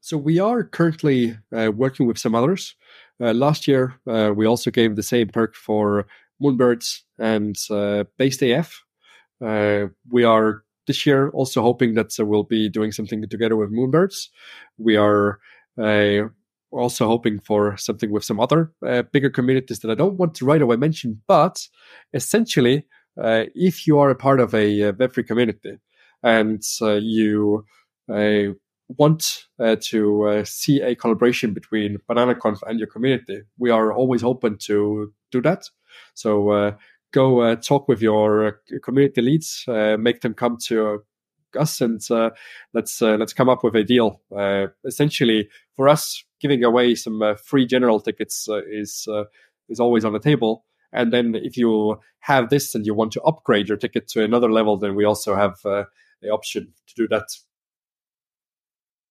[0.00, 2.74] So we are currently uh, working with some others.
[3.20, 6.06] Uh, last year, uh, we also gave the same perk for
[6.42, 8.82] Moonbirds and uh, Based AF.
[9.40, 13.72] Uh, we are this year also hoping that uh, we'll be doing something together with
[13.72, 14.28] Moonbirds.
[14.76, 15.38] We are
[15.78, 16.28] uh,
[16.72, 20.44] also hoping for something with some other uh, bigger communities that I don't want to
[20.44, 21.22] right away mention.
[21.26, 21.68] But
[22.12, 22.86] essentially,
[23.20, 25.78] uh, if you are a part of a, a Web3 community
[26.22, 27.64] and uh, you
[28.12, 28.54] uh,
[28.88, 34.24] want uh, to uh, see a collaboration between BananaConf and your community, we are always
[34.24, 35.68] open to do that.
[36.14, 36.76] So
[37.12, 41.02] go talk with your community leads, make them come to
[41.56, 42.30] us and uh,
[42.74, 44.20] let's uh, let's come up with a deal.
[44.36, 49.08] Uh, essentially, for us, giving away some free general tickets is
[49.68, 50.64] is always on the table.
[50.92, 54.50] And then if you have this and you want to upgrade your ticket to another
[54.50, 55.84] level, then we also have uh,
[56.20, 57.28] the option to do that.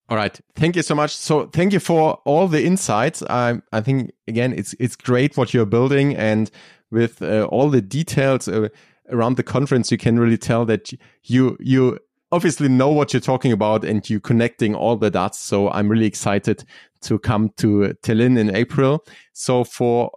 [0.10, 0.40] All right.
[0.56, 1.16] Thank you so much.
[1.16, 3.24] So thank you for all the insights.
[3.24, 6.52] I, I think again, it's, it's great what you're building and
[6.92, 8.68] with uh, all the details uh,
[9.10, 10.92] around the conference, you can really tell that
[11.24, 11.98] you, you
[12.32, 15.40] obviously know what you're talking about and you're connecting all the dots.
[15.40, 16.64] So I'm really excited
[17.02, 19.04] to come to Tallinn in April.
[19.34, 20.12] So for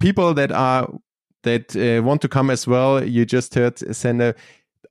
[0.00, 0.88] people that are
[1.42, 4.34] that uh, want to come as well, you just heard Sander.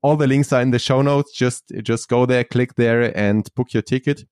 [0.02, 1.34] All the links are in the show notes.
[1.34, 4.24] Just just go there, click there, and book your ticket.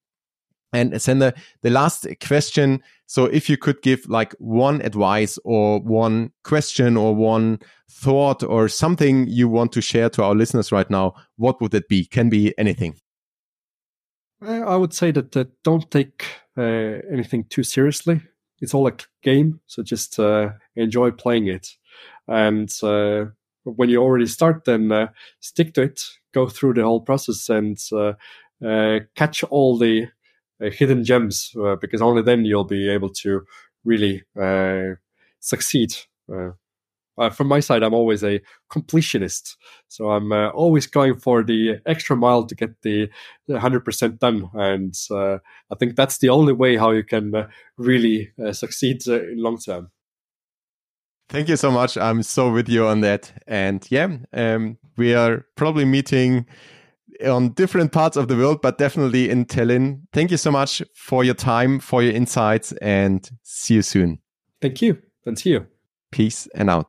[0.72, 2.82] And Sander, the last question.
[3.06, 7.60] So if you could give like one advice or one question or one
[7.90, 11.88] thought or something you want to share to our listeners right now, what would it
[11.88, 12.04] be?
[12.04, 12.96] Can be anything.
[14.40, 16.24] I would say that uh, don't take
[16.56, 18.20] uh, anything too seriously.
[18.60, 18.92] It's all a
[19.22, 21.68] game, so just uh, enjoy playing it.
[22.28, 23.26] And uh,
[23.64, 25.08] when you already start, then uh,
[25.40, 26.02] stick to it.
[26.32, 30.08] Go through the whole process and uh, catch all the
[30.60, 33.42] hidden gems, because only then you'll be able to
[33.84, 34.22] really
[35.40, 35.94] succeed
[37.18, 38.40] uh, from my side, I'm always a
[38.70, 39.56] completionist.
[39.88, 43.10] So I'm uh, always going for the extra mile to get the
[43.50, 44.48] 100% done.
[44.54, 45.38] And uh,
[45.70, 49.42] I think that's the only way how you can uh, really uh, succeed uh, in
[49.42, 49.90] long term.
[51.28, 51.98] Thank you so much.
[51.98, 53.32] I'm so with you on that.
[53.46, 56.46] And yeah, um, we are probably meeting
[57.24, 60.02] on different parts of the world, but definitely in Tallinn.
[60.12, 64.20] Thank you so much for your time, for your insights, and see you soon.
[64.60, 64.98] Thank you.
[65.24, 65.66] And see you.
[66.10, 66.86] Peace and out.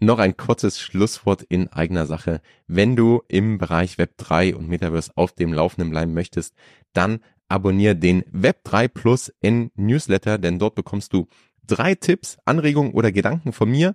[0.00, 2.40] Noch ein kurzes Schlusswort in eigener Sache.
[2.66, 6.54] Wenn du im Bereich Web 3 und Metaverse auf dem Laufenden bleiben möchtest,
[6.92, 11.28] dann abonniere den Web 3 Plus N Newsletter, denn dort bekommst du
[11.66, 13.94] drei Tipps, Anregungen oder Gedanken von mir